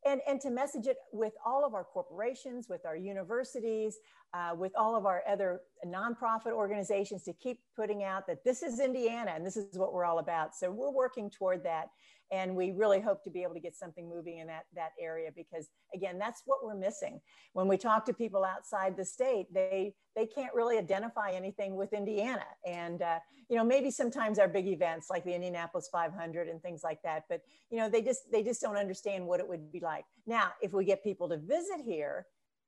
And, 0.05 0.21
and 0.27 0.39
to 0.41 0.51
message 0.51 0.85
it 0.85 0.97
with 1.11 1.33
all 1.43 1.65
of 1.65 1.73
our 1.73 1.83
corporations, 1.83 2.69
with 2.69 2.85
our 2.85 2.95
universities, 2.95 3.97
uh, 4.33 4.55
with 4.55 4.71
all 4.77 4.95
of 4.95 5.05
our 5.05 5.23
other 5.27 5.61
nonprofit 5.85 6.51
organizations 6.51 7.23
to 7.23 7.33
keep 7.33 7.59
putting 7.75 8.03
out 8.03 8.27
that 8.27 8.43
this 8.45 8.61
is 8.61 8.79
Indiana 8.79 9.31
and 9.35 9.45
this 9.45 9.57
is 9.57 9.77
what 9.77 9.91
we're 9.93 10.05
all 10.05 10.19
about. 10.19 10.55
So 10.55 10.69
we're 10.69 10.91
working 10.91 11.29
toward 11.29 11.63
that 11.63 11.89
and 12.31 12.55
we 12.55 12.71
really 12.71 12.99
hope 12.99 13.23
to 13.23 13.29
be 13.29 13.43
able 13.43 13.53
to 13.53 13.59
get 13.59 13.75
something 13.75 14.09
moving 14.09 14.39
in 14.39 14.47
that 14.47 14.65
that 14.75 14.91
area 14.99 15.29
because 15.35 15.69
again 15.93 16.17
that's 16.17 16.43
what 16.45 16.63
we're 16.63 16.75
missing. 16.75 17.19
When 17.53 17.67
we 17.67 17.77
talk 17.77 18.05
to 18.05 18.13
people 18.13 18.43
outside 18.43 18.97
the 18.97 19.05
state 19.05 19.53
they 19.53 19.93
they 20.15 20.25
can't 20.25 20.53
really 20.53 20.77
identify 20.77 21.31
anything 21.31 21.75
with 21.75 21.93
indiana. 21.93 22.45
And 22.65 23.01
uh, 23.01 23.19
you 23.49 23.57
know 23.57 23.63
maybe 23.63 23.91
sometimes 23.91 24.39
our 24.39 24.47
big 24.47 24.67
events 24.67 25.07
like 25.09 25.23
the 25.23 25.33
indianapolis 25.33 25.89
500 25.91 26.47
and 26.47 26.61
things 26.61 26.81
like 26.83 27.01
that 27.03 27.23
but 27.29 27.41
you 27.69 27.77
know 27.77 27.89
they 27.89 28.01
just 28.01 28.31
they 28.31 28.43
just 28.43 28.61
don't 28.61 28.77
understand 28.77 29.25
what 29.25 29.39
it 29.39 29.47
would 29.47 29.71
be 29.71 29.79
like. 29.79 30.05
Now 30.25 30.51
if 30.61 30.73
we 30.73 30.85
get 30.85 31.03
people 31.03 31.29
to 31.29 31.37
visit 31.37 31.81
here 31.83 32.27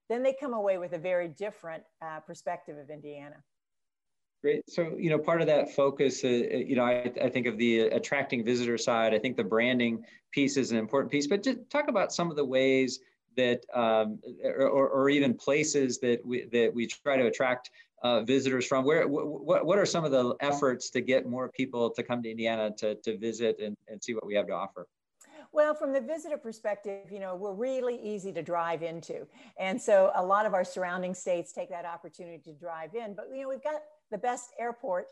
then 0.10 0.24
they 0.24 0.36
come 0.40 0.54
away 0.54 0.78
with 0.80 0.94
a 0.94 0.98
very 0.98 1.28
different 1.28 1.84
uh, 2.02 2.20
perspective 2.22 2.78
of 2.78 2.90
indiana 2.90 3.36
Great. 4.42 4.64
So, 4.70 4.96
you 4.98 5.10
know, 5.10 5.20
part 5.20 5.42
of 5.42 5.48
that 5.48 5.76
focus, 5.76 6.24
uh, 6.24 6.28
uh, 6.28 6.32
you 6.32 6.76
know, 6.78 6.86
I, 6.86 7.12
I 7.22 7.30
think 7.30 7.46
of 7.46 7.58
the 7.58 7.82
attracting 7.82 8.46
visitor 8.46 8.78
side. 8.78 9.14
I 9.14 9.20
think 9.20 9.36
the 9.36 9.44
branding 9.44 10.06
piece 10.32 10.56
is 10.56 10.72
an 10.72 10.78
important 10.78 11.12
piece, 11.12 11.28
but 11.28 11.44
just 11.44 11.60
talk 11.70 11.90
about 11.90 12.14
some 12.14 12.30
of 12.32 12.38
the 12.38 12.46
ways 12.46 13.00
that, 13.36 13.66
um, 13.74 14.20
or, 14.44 14.88
or 14.88 15.10
even 15.10 15.34
places 15.34 16.00
that 16.00 16.26
we, 16.26 16.46
that 16.54 16.74
we 16.74 16.88
try 16.88 17.18
to 17.18 17.26
attract 17.26 17.70
uh, 18.02 18.22
visitors 18.22 18.66
from. 18.66 18.86
Where, 18.86 19.10
what, 19.10 19.66
what 19.66 19.78
are 19.78 19.86
some 19.86 20.06
of 20.06 20.12
the 20.12 20.34
efforts 20.40 20.90
to 20.92 21.02
get 21.02 21.28
more 21.28 21.50
people 21.50 21.90
to 21.90 22.02
come 22.02 22.24
to 22.24 22.32
Indiana 22.32 22.72
to, 22.78 22.96
to 22.96 23.18
visit 23.18 23.60
and, 23.60 23.76
and 23.90 24.02
see 24.02 24.14
what 24.14 24.26
we 24.26 24.36
have 24.36 24.48
to 24.48 24.54
offer? 24.54 24.88
Well, 25.52 25.74
from 25.74 25.92
the 25.92 26.00
visitor 26.00 26.38
perspective, 26.38 27.12
you 27.12 27.20
know, 27.20 27.36
we're 27.36 27.54
really 27.54 28.00
easy 28.02 28.32
to 28.34 28.42
drive 28.42 28.84
into. 28.84 29.28
And 29.60 29.82
so 29.82 30.12
a 30.16 30.24
lot 30.24 30.46
of 30.46 30.54
our 30.54 30.64
surrounding 30.64 31.14
states 31.14 31.52
take 31.52 31.70
that 31.72 31.86
opportunity 31.86 32.38
to 32.46 32.54
drive 32.54 32.96
in. 32.96 33.16
But, 33.16 33.30
you 33.34 33.42
know, 33.42 33.50
we've 33.50 33.64
got 33.64 33.82
the 34.12 34.18
best 34.18 34.52
airport 34.60 35.08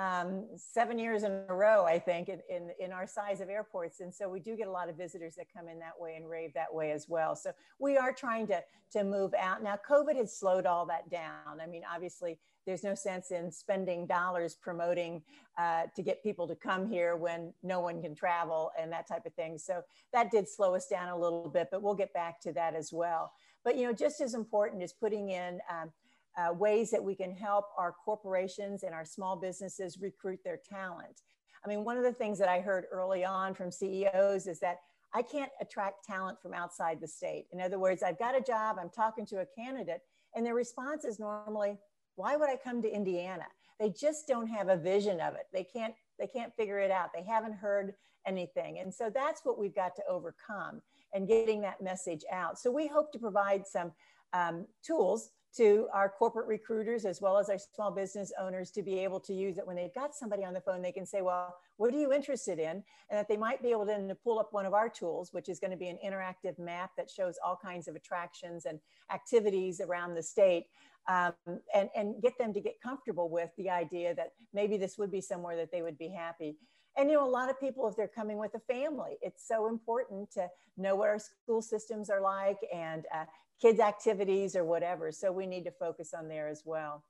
um, 0.00 0.46
seven 0.56 0.98
years 0.98 1.24
in 1.24 1.42
a 1.48 1.54
row, 1.54 1.84
I 1.84 1.98
think, 1.98 2.30
in, 2.30 2.40
in, 2.48 2.70
in, 2.80 2.90
our 2.90 3.06
size 3.06 3.42
of 3.42 3.50
airports. 3.50 4.00
And 4.00 4.14
so 4.14 4.30
we 4.30 4.40
do 4.40 4.56
get 4.56 4.66
a 4.66 4.70
lot 4.70 4.88
of 4.88 4.96
visitors 4.96 5.34
that 5.34 5.46
come 5.54 5.68
in 5.68 5.78
that 5.80 5.92
way 5.98 6.14
and 6.16 6.28
rave 6.28 6.54
that 6.54 6.72
way 6.72 6.92
as 6.92 7.06
well. 7.06 7.36
So 7.36 7.52
we 7.78 7.98
are 7.98 8.12
trying 8.12 8.46
to, 8.46 8.62
to 8.92 9.04
move 9.04 9.34
out. 9.38 9.62
Now, 9.62 9.78
COVID 9.88 10.16
has 10.16 10.34
slowed 10.34 10.64
all 10.64 10.86
that 10.86 11.10
down. 11.10 11.60
I 11.60 11.66
mean, 11.66 11.82
obviously, 11.92 12.38
there's 12.66 12.82
no 12.82 12.94
sense 12.94 13.30
in 13.30 13.52
spending 13.52 14.06
dollars 14.06 14.54
promoting 14.54 15.22
uh, 15.58 15.82
to 15.94 16.02
get 16.02 16.22
people 16.22 16.48
to 16.48 16.54
come 16.54 16.88
here 16.88 17.16
when 17.16 17.52
no 17.62 17.80
one 17.80 18.00
can 18.00 18.14
travel 18.14 18.70
and 18.80 18.90
that 18.92 19.06
type 19.06 19.26
of 19.26 19.34
thing. 19.34 19.58
So 19.58 19.82
that 20.14 20.30
did 20.30 20.48
slow 20.48 20.74
us 20.74 20.86
down 20.86 21.10
a 21.10 21.18
little 21.18 21.50
bit, 21.50 21.68
but 21.70 21.82
we'll 21.82 21.94
get 21.94 22.14
back 22.14 22.40
to 22.42 22.52
that 22.52 22.74
as 22.74 22.90
well. 22.90 23.32
But, 23.64 23.76
you 23.76 23.86
know, 23.86 23.92
just 23.92 24.22
as 24.22 24.32
important 24.32 24.82
is 24.82 24.94
putting 24.94 25.28
in 25.28 25.60
um, 25.70 25.90
uh, 26.36 26.52
ways 26.52 26.90
that 26.90 27.02
we 27.02 27.14
can 27.14 27.32
help 27.32 27.66
our 27.76 27.92
corporations 28.04 28.82
and 28.82 28.94
our 28.94 29.04
small 29.04 29.36
businesses 29.36 29.98
recruit 30.00 30.40
their 30.44 30.60
talent. 30.68 31.22
I 31.64 31.68
mean, 31.68 31.84
one 31.84 31.96
of 31.96 32.04
the 32.04 32.12
things 32.12 32.38
that 32.38 32.48
I 32.48 32.60
heard 32.60 32.86
early 32.90 33.24
on 33.24 33.54
from 33.54 33.70
CEOs 33.70 34.46
is 34.46 34.60
that 34.60 34.78
I 35.12 35.22
can't 35.22 35.50
attract 35.60 36.04
talent 36.04 36.40
from 36.40 36.54
outside 36.54 37.00
the 37.00 37.08
state. 37.08 37.46
In 37.52 37.60
other 37.60 37.78
words, 37.78 38.02
I've 38.02 38.18
got 38.18 38.36
a 38.36 38.40
job, 38.40 38.76
I'm 38.80 38.90
talking 38.90 39.26
to 39.26 39.40
a 39.40 39.46
candidate, 39.46 40.02
and 40.34 40.46
their 40.46 40.54
response 40.54 41.04
is 41.04 41.18
normally, 41.18 41.78
why 42.14 42.36
would 42.36 42.48
I 42.48 42.56
come 42.56 42.80
to 42.82 42.88
Indiana? 42.88 43.46
They 43.78 43.90
just 43.90 44.28
don't 44.28 44.46
have 44.46 44.68
a 44.68 44.76
vision 44.76 45.20
of 45.20 45.34
it. 45.34 45.46
They 45.52 45.64
can't, 45.64 45.94
they 46.18 46.26
can't 46.26 46.54
figure 46.54 46.78
it 46.78 46.90
out. 46.90 47.10
They 47.14 47.24
haven't 47.24 47.54
heard 47.54 47.94
anything. 48.26 48.78
And 48.78 48.92
so 48.92 49.10
that's 49.12 49.40
what 49.44 49.58
we've 49.58 49.74
got 49.74 49.96
to 49.96 50.02
overcome 50.08 50.82
and 51.14 51.26
getting 51.26 51.60
that 51.62 51.82
message 51.82 52.22
out. 52.30 52.58
So 52.58 52.70
we 52.70 52.86
hope 52.86 53.10
to 53.12 53.18
provide 53.18 53.66
some 53.66 53.92
um, 54.32 54.66
tools 54.84 55.30
to 55.56 55.88
our 55.92 56.08
corporate 56.08 56.46
recruiters 56.46 57.04
as 57.04 57.20
well 57.20 57.36
as 57.36 57.48
our 57.48 57.58
small 57.58 57.90
business 57.90 58.32
owners 58.40 58.70
to 58.70 58.82
be 58.82 59.00
able 59.00 59.18
to 59.18 59.34
use 59.34 59.58
it. 59.58 59.66
When 59.66 59.76
they've 59.76 59.94
got 59.94 60.14
somebody 60.14 60.44
on 60.44 60.54
the 60.54 60.60
phone 60.60 60.82
they 60.82 60.92
can 60.92 61.06
say 61.06 61.22
well 61.22 61.56
what 61.76 61.92
are 61.94 61.98
you 61.98 62.12
interested 62.12 62.58
in? 62.58 62.82
And 63.10 63.18
that 63.18 63.28
they 63.28 63.36
might 63.36 63.62
be 63.62 63.70
able 63.70 63.86
to, 63.86 64.06
to 64.06 64.14
pull 64.14 64.38
up 64.38 64.52
one 64.52 64.66
of 64.66 64.74
our 64.74 64.88
tools 64.88 65.32
which 65.32 65.48
is 65.48 65.58
going 65.58 65.72
to 65.72 65.76
be 65.76 65.88
an 65.88 65.98
interactive 66.04 66.58
map 66.58 66.90
that 66.96 67.10
shows 67.10 67.36
all 67.44 67.58
kinds 67.60 67.88
of 67.88 67.96
attractions 67.96 68.64
and 68.64 68.78
activities 69.12 69.80
around 69.80 70.14
the 70.14 70.22
state 70.22 70.66
um, 71.08 71.32
and, 71.74 71.88
and 71.96 72.22
get 72.22 72.38
them 72.38 72.52
to 72.52 72.60
get 72.60 72.80
comfortable 72.80 73.28
with 73.28 73.50
the 73.56 73.70
idea 73.70 74.14
that 74.14 74.32
maybe 74.52 74.76
this 74.76 74.98
would 74.98 75.10
be 75.10 75.20
somewhere 75.20 75.56
that 75.56 75.72
they 75.72 75.82
would 75.82 75.98
be 75.98 76.08
happy. 76.08 76.56
And 76.96 77.08
you 77.08 77.16
know 77.16 77.26
a 77.26 77.28
lot 77.28 77.50
of 77.50 77.58
people 77.58 77.88
if 77.88 77.96
they're 77.96 78.08
coming 78.08 78.38
with 78.38 78.54
a 78.54 78.72
family 78.72 79.16
it's 79.22 79.46
so 79.46 79.68
important 79.68 80.30
to 80.32 80.48
know 80.76 80.94
what 80.96 81.08
our 81.08 81.18
school 81.18 81.62
systems 81.62 82.10
are 82.10 82.20
like 82.20 82.58
and 82.74 83.04
uh, 83.14 83.24
kids 83.60 83.80
activities 83.80 84.56
or 84.56 84.64
whatever. 84.64 85.12
So 85.12 85.30
we 85.32 85.46
need 85.46 85.64
to 85.64 85.70
focus 85.70 86.14
on 86.16 86.28
there 86.28 86.48
as 86.48 86.62
well. 86.64 87.04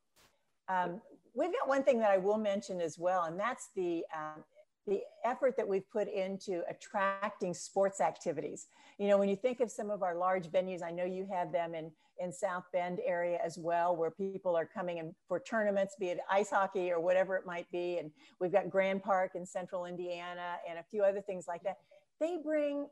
Um, 0.68 1.00
we've 1.34 1.52
got 1.52 1.68
one 1.68 1.82
thing 1.82 1.98
that 2.00 2.10
I 2.10 2.18
will 2.18 2.38
mention 2.38 2.80
as 2.80 2.98
well, 2.98 3.24
and 3.24 3.38
that's 3.38 3.70
the 3.74 4.04
um, 4.16 4.44
the 4.86 5.00
effort 5.24 5.56
that 5.56 5.68
we've 5.68 5.88
put 5.90 6.08
into 6.08 6.62
attracting 6.68 7.54
sports 7.54 8.00
activities. 8.00 8.66
You 8.98 9.08
know, 9.08 9.18
when 9.18 9.28
you 9.28 9.36
think 9.36 9.60
of 9.60 9.70
some 9.70 9.90
of 9.90 10.02
our 10.02 10.16
large 10.16 10.48
venues, 10.48 10.82
I 10.82 10.90
know 10.90 11.04
you 11.04 11.28
have 11.32 11.52
them 11.52 11.74
in 11.74 11.90
in 12.20 12.32
South 12.32 12.64
Bend 12.72 13.00
area 13.04 13.38
as 13.44 13.58
well, 13.58 13.96
where 13.96 14.10
people 14.10 14.54
are 14.54 14.66
coming 14.66 14.98
in 14.98 15.14
for 15.26 15.40
tournaments, 15.40 15.96
be 15.98 16.08
it 16.08 16.18
ice 16.30 16.50
hockey 16.50 16.90
or 16.90 17.00
whatever 17.00 17.34
it 17.36 17.46
might 17.46 17.70
be. 17.72 17.98
And 17.98 18.10
we've 18.40 18.52
got 18.52 18.68
Grand 18.68 19.02
Park 19.02 19.32
in 19.34 19.46
Central 19.46 19.86
Indiana 19.86 20.56
and 20.68 20.78
a 20.78 20.82
few 20.82 21.02
other 21.02 21.22
things 21.22 21.46
like 21.48 21.62
that. 21.62 21.78
They 22.20 22.36
bring 22.44 22.86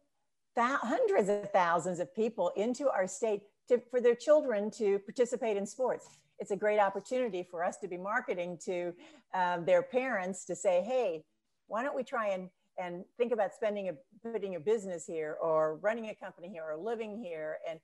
hundreds 0.58 1.28
of 1.28 1.50
thousands 1.50 2.00
of 2.00 2.14
people 2.14 2.52
into 2.56 2.88
our 2.90 3.06
state 3.06 3.42
to, 3.68 3.80
for 3.90 4.00
their 4.00 4.14
children 4.14 4.70
to 4.72 4.98
participate 5.00 5.56
in 5.56 5.66
sports. 5.66 6.08
It's 6.38 6.50
a 6.50 6.56
great 6.56 6.78
opportunity 6.78 7.42
for 7.42 7.64
us 7.64 7.76
to 7.78 7.88
be 7.88 7.96
marketing 7.96 8.58
to 8.64 8.92
um, 9.34 9.64
their 9.64 9.82
parents 9.82 10.44
to 10.46 10.54
say, 10.54 10.82
hey, 10.82 11.24
why 11.66 11.82
don't 11.82 11.96
we 11.96 12.04
try 12.04 12.28
and, 12.28 12.48
and 12.78 13.04
think 13.16 13.32
about 13.32 13.54
spending 13.54 13.88
a, 13.88 13.92
putting 14.22 14.54
a 14.54 14.60
business 14.60 15.04
here 15.06 15.36
or 15.42 15.76
running 15.76 16.10
a 16.10 16.14
company 16.14 16.48
here 16.48 16.64
or 16.64 16.76
living 16.76 17.16
here 17.16 17.58
and 17.68 17.80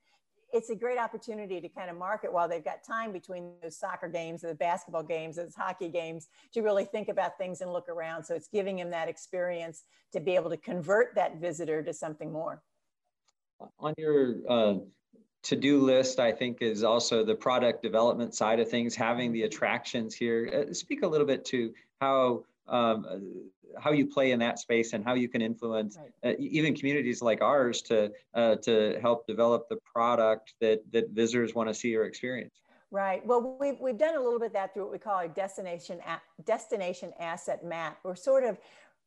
it's 0.55 0.71
a 0.71 0.75
great 0.75 0.99
opportunity 0.99 1.61
to 1.61 1.69
kind 1.69 1.91
of 1.91 1.97
market 1.99 2.33
while 2.33 2.49
they've 2.49 2.65
got 2.65 2.85
time 2.85 3.13
between 3.13 3.51
those 3.61 3.77
soccer 3.77 4.09
games 4.09 4.43
the 4.43 4.55
basketball 4.55 5.03
games, 5.03 5.37
those 5.37 5.55
hockey 5.55 5.89
games, 5.89 6.29
to 6.53 6.63
really 6.63 6.85
think 6.85 7.09
about 7.09 7.37
things 7.37 7.61
and 7.61 7.73
look 7.73 7.89
around. 7.89 8.25
So 8.25 8.35
it's 8.35 8.47
giving 8.47 8.77
them 8.77 8.89
that 8.91 9.09
experience 9.09 9.83
to 10.13 10.21
be 10.21 10.37
able 10.37 10.51
to 10.51 10.57
convert 10.57 11.15
that 11.17 11.41
visitor 11.41 11.83
to 11.83 11.93
something 11.93 12.31
more. 12.31 12.63
On 13.81 13.95
your 13.99 14.37
uh, 14.49 14.75
to-do 15.43 15.81
list, 15.81 16.21
I 16.21 16.31
think, 16.31 16.63
is 16.63 16.85
also 16.85 17.25
the 17.25 17.35
product 17.35 17.83
development 17.83 18.35
side 18.35 18.61
of 18.61 18.69
things, 18.69 18.95
having 18.95 19.33
the 19.33 19.43
attractions 19.43 20.15
here. 20.15 20.67
Uh, 20.71 20.73
speak 20.73 21.03
a 21.03 21.07
little 21.07 21.27
bit 21.27 21.45
to 21.47 21.73
how 22.01 22.45
um, 22.69 23.51
how 23.79 23.91
you 23.93 24.07
play 24.07 24.33
in 24.33 24.39
that 24.39 24.59
space 24.59 24.93
and 24.93 25.05
how 25.05 25.15
you 25.15 25.29
can 25.29 25.43
influence 25.43 25.99
right. 26.23 26.35
uh, 26.35 26.37
even 26.39 26.75
communities 26.75 27.21
like 27.23 27.43
ours 27.43 27.83
to 27.83 28.11
uh, 28.35 28.57
to 28.57 28.99
help 29.01 29.27
develop 29.27 29.69
the 29.69 29.79
product 29.85 30.55
that 30.61 30.81
that 30.93 31.11
visitors 31.11 31.55
want 31.55 31.69
to 31.69 31.75
see 31.75 31.95
or 31.97 32.05
experience. 32.05 32.55
Right. 32.91 33.27
Well, 33.27 33.57
we've, 33.59 33.81
we've 33.81 33.99
done 33.99 34.15
a 34.15 34.21
little 34.21 34.39
bit 34.39 34.53
that 34.53 34.73
through 34.73 34.85
what 34.85 34.93
we 34.93 34.99
call 34.99 35.19
a 35.19 35.29
destination 35.29 35.99
destination 36.45 37.13
asset 37.19 37.65
map. 37.65 37.99
We're 38.05 38.15
sort 38.15 38.45
of 38.45 38.57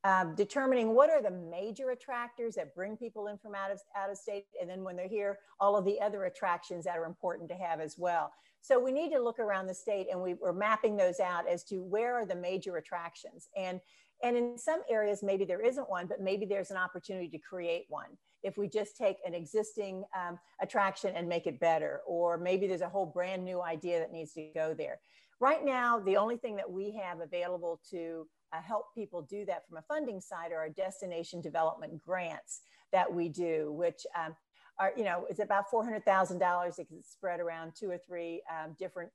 um, 0.04 0.34
determining 0.34 0.94
what 0.94 1.10
are 1.10 1.22
the 1.22 1.30
major 1.30 1.90
attractors 1.90 2.54
that 2.56 2.74
bring 2.74 2.96
people 2.96 3.28
in 3.28 3.38
from 3.38 3.54
out 3.54 3.70
of, 3.70 3.80
out 3.96 4.10
of 4.10 4.16
state. 4.16 4.44
And 4.60 4.68
then 4.68 4.84
when 4.84 4.94
they're 4.94 5.08
here, 5.08 5.38
all 5.58 5.76
of 5.76 5.84
the 5.84 6.00
other 6.00 6.24
attractions 6.24 6.84
that 6.84 6.98
are 6.98 7.06
important 7.06 7.48
to 7.48 7.54
have 7.54 7.80
as 7.80 7.96
well. 7.98 8.30
So 8.60 8.78
we 8.78 8.92
need 8.92 9.10
to 9.12 9.20
look 9.20 9.38
around 9.38 9.66
the 9.66 9.74
state 9.74 10.08
and 10.10 10.20
we, 10.20 10.34
we're 10.34 10.52
mapping 10.52 10.96
those 10.96 11.20
out 11.20 11.48
as 11.48 11.64
to 11.64 11.82
where 11.82 12.16
are 12.16 12.26
the 12.26 12.34
major 12.34 12.76
attractions. 12.76 13.48
And 13.56 13.80
and 14.22 14.36
in 14.36 14.58
some 14.58 14.80
areas, 14.90 15.22
maybe 15.22 15.44
there 15.44 15.60
isn't 15.60 15.88
one, 15.88 16.06
but 16.08 16.20
maybe 16.20 16.44
there's 16.44 16.72
an 16.72 16.76
opportunity 16.76 17.28
to 17.28 17.38
create 17.38 17.86
one. 17.88 18.08
If 18.42 18.58
we 18.58 18.68
just 18.68 18.96
take 18.96 19.18
an 19.24 19.32
existing 19.32 20.04
um, 20.16 20.38
attraction 20.60 21.14
and 21.14 21.28
make 21.28 21.46
it 21.46 21.60
better, 21.60 22.00
or 22.06 22.36
maybe 22.36 22.66
there's 22.66 22.80
a 22.80 22.88
whole 22.88 23.06
brand 23.06 23.44
new 23.44 23.62
idea 23.62 24.00
that 24.00 24.12
needs 24.12 24.32
to 24.32 24.50
go 24.54 24.74
there. 24.74 24.98
Right 25.40 25.64
now, 25.64 26.00
the 26.00 26.16
only 26.16 26.36
thing 26.36 26.56
that 26.56 26.68
we 26.68 27.00
have 27.00 27.20
available 27.20 27.80
to 27.90 28.26
uh, 28.52 28.60
help 28.60 28.86
people 28.94 29.22
do 29.22 29.44
that 29.44 29.68
from 29.68 29.78
a 29.78 29.82
funding 29.82 30.20
side 30.20 30.50
are 30.50 30.58
our 30.58 30.68
destination 30.68 31.40
development 31.40 32.02
grants 32.04 32.62
that 32.92 33.12
we 33.12 33.28
do, 33.28 33.72
which 33.72 34.04
um, 34.16 34.34
are, 34.78 34.92
you 34.96 35.04
know, 35.04 35.26
it's 35.28 35.40
about 35.40 35.70
$400,000. 35.70 36.78
It 36.78 36.88
can 36.88 37.02
spread 37.02 37.40
around 37.40 37.72
two 37.78 37.90
or 37.90 37.98
three 37.98 38.42
um, 38.50 38.74
different 38.78 39.10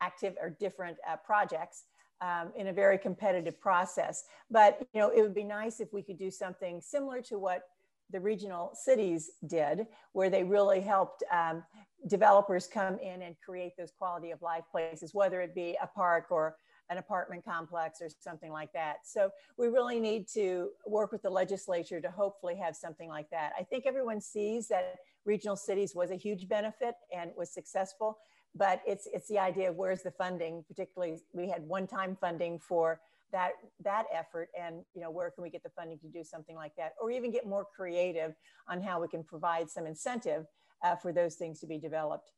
active 0.00 0.34
or 0.40 0.50
different 0.50 0.96
uh, 1.08 1.16
projects 1.16 1.84
um, 2.20 2.52
in 2.56 2.68
a 2.68 2.72
very 2.72 2.98
competitive 2.98 3.60
process. 3.60 4.24
But 4.50 4.80
you 4.92 5.00
know, 5.00 5.10
it 5.10 5.22
would 5.22 5.34
be 5.34 5.44
nice 5.44 5.80
if 5.80 5.92
we 5.92 6.02
could 6.02 6.18
do 6.18 6.30
something 6.30 6.80
similar 6.80 7.20
to 7.22 7.38
what 7.38 7.62
the 8.10 8.20
regional 8.20 8.70
cities 8.74 9.30
did, 9.46 9.86
where 10.12 10.30
they 10.30 10.42
really 10.42 10.80
helped 10.80 11.22
um, 11.32 11.62
developers 12.06 12.66
come 12.66 12.98
in 13.00 13.22
and 13.22 13.36
create 13.44 13.72
those 13.76 13.92
quality 13.96 14.30
of 14.30 14.40
life 14.40 14.64
places, 14.70 15.12
whether 15.12 15.40
it 15.40 15.54
be 15.54 15.76
a 15.82 15.86
park 15.86 16.26
or 16.30 16.56
an 16.90 16.98
apartment 16.98 17.44
complex 17.44 18.00
or 18.00 18.08
something 18.20 18.50
like 18.50 18.72
that. 18.72 18.98
So 19.04 19.30
we 19.56 19.68
really 19.68 20.00
need 20.00 20.26
to 20.34 20.70
work 20.86 21.12
with 21.12 21.22
the 21.22 21.30
legislature 21.30 22.00
to 22.00 22.10
hopefully 22.10 22.56
have 22.56 22.74
something 22.74 23.08
like 23.08 23.28
that. 23.30 23.52
I 23.58 23.62
think 23.62 23.84
everyone 23.86 24.20
sees 24.20 24.68
that 24.68 24.96
regional 25.24 25.56
cities 25.56 25.94
was 25.94 26.10
a 26.10 26.16
huge 26.16 26.48
benefit 26.48 26.94
and 27.14 27.30
was 27.36 27.52
successful 27.52 28.18
but 28.54 28.80
it's 28.86 29.06
it's 29.12 29.28
the 29.28 29.38
idea 29.38 29.68
of 29.70 29.76
where's 29.76 30.02
the 30.02 30.10
funding 30.10 30.64
particularly 30.66 31.18
we 31.32 31.48
had 31.48 31.62
one-time 31.66 32.16
funding 32.20 32.58
for 32.58 33.00
that 33.30 33.52
that 33.82 34.04
effort 34.12 34.48
and 34.58 34.82
you 34.94 35.00
know 35.00 35.10
where 35.10 35.30
can 35.30 35.42
we 35.42 35.50
get 35.50 35.62
the 35.62 35.70
funding 35.70 35.98
to 35.98 36.08
do 36.08 36.24
something 36.24 36.56
like 36.56 36.72
that 36.76 36.92
or 37.00 37.10
even 37.10 37.30
get 37.30 37.46
more 37.46 37.66
creative 37.76 38.34
on 38.68 38.80
how 38.80 39.00
we 39.00 39.08
can 39.08 39.22
provide 39.22 39.68
some 39.68 39.86
incentive 39.86 40.46
uh, 40.84 40.96
for 40.96 41.12
those 41.12 41.34
things 41.34 41.60
to 41.60 41.66
be 41.66 41.78
developed 41.78 42.32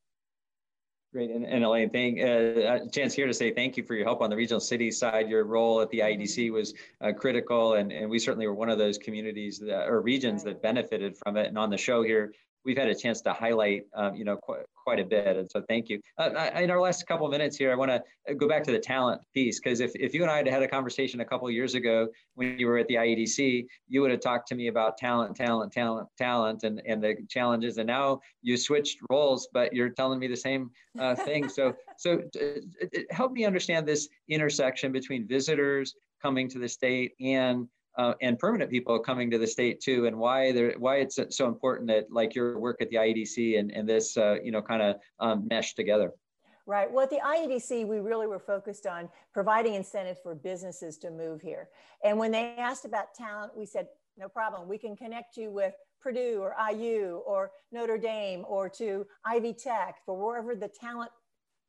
Great, 1.11 1.29
and, 1.29 1.45
and 1.45 1.65
Elaine, 1.65 1.89
thank 1.89 2.21
uh, 2.21 2.87
chance 2.89 3.13
here 3.13 3.27
to 3.27 3.33
say 3.33 3.51
thank 3.51 3.75
you 3.75 3.83
for 3.83 3.95
your 3.95 4.05
help 4.05 4.21
on 4.21 4.29
the 4.29 4.35
regional 4.35 4.61
city 4.61 4.89
side. 4.89 5.27
Your 5.27 5.43
role 5.43 5.81
at 5.81 5.89
the 5.89 5.99
IEDC 5.99 6.53
was 6.53 6.73
uh, 7.01 7.11
critical, 7.11 7.73
and, 7.73 7.91
and 7.91 8.09
we 8.09 8.17
certainly 8.17 8.47
were 8.47 8.53
one 8.53 8.69
of 8.69 8.77
those 8.77 8.97
communities 8.97 9.59
that, 9.59 9.89
or 9.89 9.99
regions 9.99 10.41
that 10.45 10.61
benefited 10.61 11.17
from 11.17 11.35
it. 11.35 11.47
And 11.47 11.57
on 11.57 11.69
the 11.69 11.77
show 11.77 12.01
here, 12.01 12.31
we've 12.65 12.77
had 12.77 12.87
a 12.87 12.95
chance 12.95 13.21
to 13.21 13.33
highlight, 13.33 13.83
um, 13.95 14.15
you 14.15 14.23
know, 14.23 14.37
qu- 14.37 14.63
quite 14.83 14.99
a 14.99 15.03
bit. 15.05 15.37
And 15.37 15.49
so 15.49 15.63
thank 15.67 15.89
you. 15.89 15.99
Uh, 16.17 16.29
I, 16.35 16.61
in 16.61 16.71
our 16.71 16.79
last 16.79 17.05
couple 17.07 17.25
of 17.25 17.31
minutes 17.31 17.57
here, 17.57 17.71
I 17.71 17.75
want 17.75 17.91
to 17.91 18.03
uh, 18.29 18.33
go 18.33 18.47
back 18.47 18.63
to 18.63 18.71
the 18.71 18.79
talent 18.79 19.21
piece 19.33 19.59
because 19.59 19.79
if, 19.79 19.91
if 19.95 20.13
you 20.13 20.21
and 20.21 20.31
I 20.31 20.37
had 20.37 20.47
had 20.47 20.63
a 20.63 20.67
conversation 20.67 21.21
a 21.21 21.25
couple 21.25 21.47
of 21.47 21.53
years 21.53 21.75
ago 21.75 22.07
when 22.35 22.57
you 22.57 22.67
were 22.67 22.77
at 22.77 22.87
the 22.87 22.95
IEDC, 22.95 23.65
you 23.87 24.01
would 24.01 24.11
have 24.11 24.21
talked 24.21 24.47
to 24.49 24.55
me 24.55 24.67
about 24.67 24.97
talent, 24.97 25.35
talent, 25.35 25.71
talent, 25.71 26.07
talent, 26.17 26.63
and, 26.63 26.81
and 26.85 27.03
the 27.03 27.15
challenges. 27.29 27.77
And 27.77 27.87
now 27.87 28.19
you 28.41 28.57
switched 28.57 28.99
roles, 29.09 29.47
but 29.53 29.73
you're 29.73 29.89
telling 29.89 30.19
me 30.19 30.27
the 30.27 30.35
same 30.35 30.71
uh, 30.99 31.15
thing. 31.15 31.49
so 31.49 31.75
so 31.97 32.21
uh, 32.41 32.99
help 33.11 33.31
me 33.31 33.45
understand 33.45 33.87
this 33.87 34.09
intersection 34.29 34.91
between 34.91 35.27
visitors 35.27 35.95
coming 36.21 36.47
to 36.49 36.59
the 36.59 36.69
state 36.69 37.13
and 37.19 37.67
uh, 37.97 38.13
and 38.21 38.39
permanent 38.39 38.71
people 38.71 38.97
coming 38.99 39.29
to 39.31 39.37
the 39.37 39.47
state 39.47 39.81
too, 39.81 40.05
and 40.05 40.17
why 40.17 40.51
they 40.51 40.73
why 40.77 40.97
it's 40.97 41.19
so 41.29 41.47
important 41.47 41.87
that 41.89 42.11
like 42.11 42.35
your 42.35 42.59
work 42.59 42.81
at 42.81 42.89
the 42.89 42.95
IEDC 42.97 43.59
and, 43.59 43.71
and 43.71 43.87
this 43.87 44.17
uh, 44.17 44.37
you 44.43 44.51
know 44.51 44.61
kind 44.61 44.81
of 44.81 44.95
um, 45.19 45.47
mesh 45.49 45.73
together. 45.75 46.11
Right. 46.67 46.91
Well, 46.91 47.03
at 47.03 47.09
the 47.09 47.19
IEDC, 47.25 47.87
we 47.87 47.99
really 47.99 48.27
were 48.27 48.39
focused 48.39 48.85
on 48.85 49.09
providing 49.33 49.73
incentives 49.73 50.19
for 50.21 50.35
businesses 50.35 50.97
to 50.99 51.09
move 51.09 51.41
here. 51.41 51.69
And 52.03 52.17
when 52.17 52.31
they 52.31 52.55
asked 52.57 52.85
about 52.85 53.15
talent, 53.15 53.57
we 53.57 53.65
said, 53.65 53.87
no 54.17 54.29
problem. 54.29 54.69
We 54.69 54.77
can 54.77 54.95
connect 54.95 55.37
you 55.37 55.49
with 55.49 55.73
Purdue 56.01 56.39
or 56.39 56.55
IU 56.71 57.21
or 57.25 57.51
Notre 57.71 57.97
Dame 57.97 58.45
or 58.47 58.69
to 58.69 59.05
Ivy 59.25 59.53
Tech 59.53 59.97
for 60.05 60.15
wherever 60.15 60.55
the 60.55 60.67
talent 60.67 61.11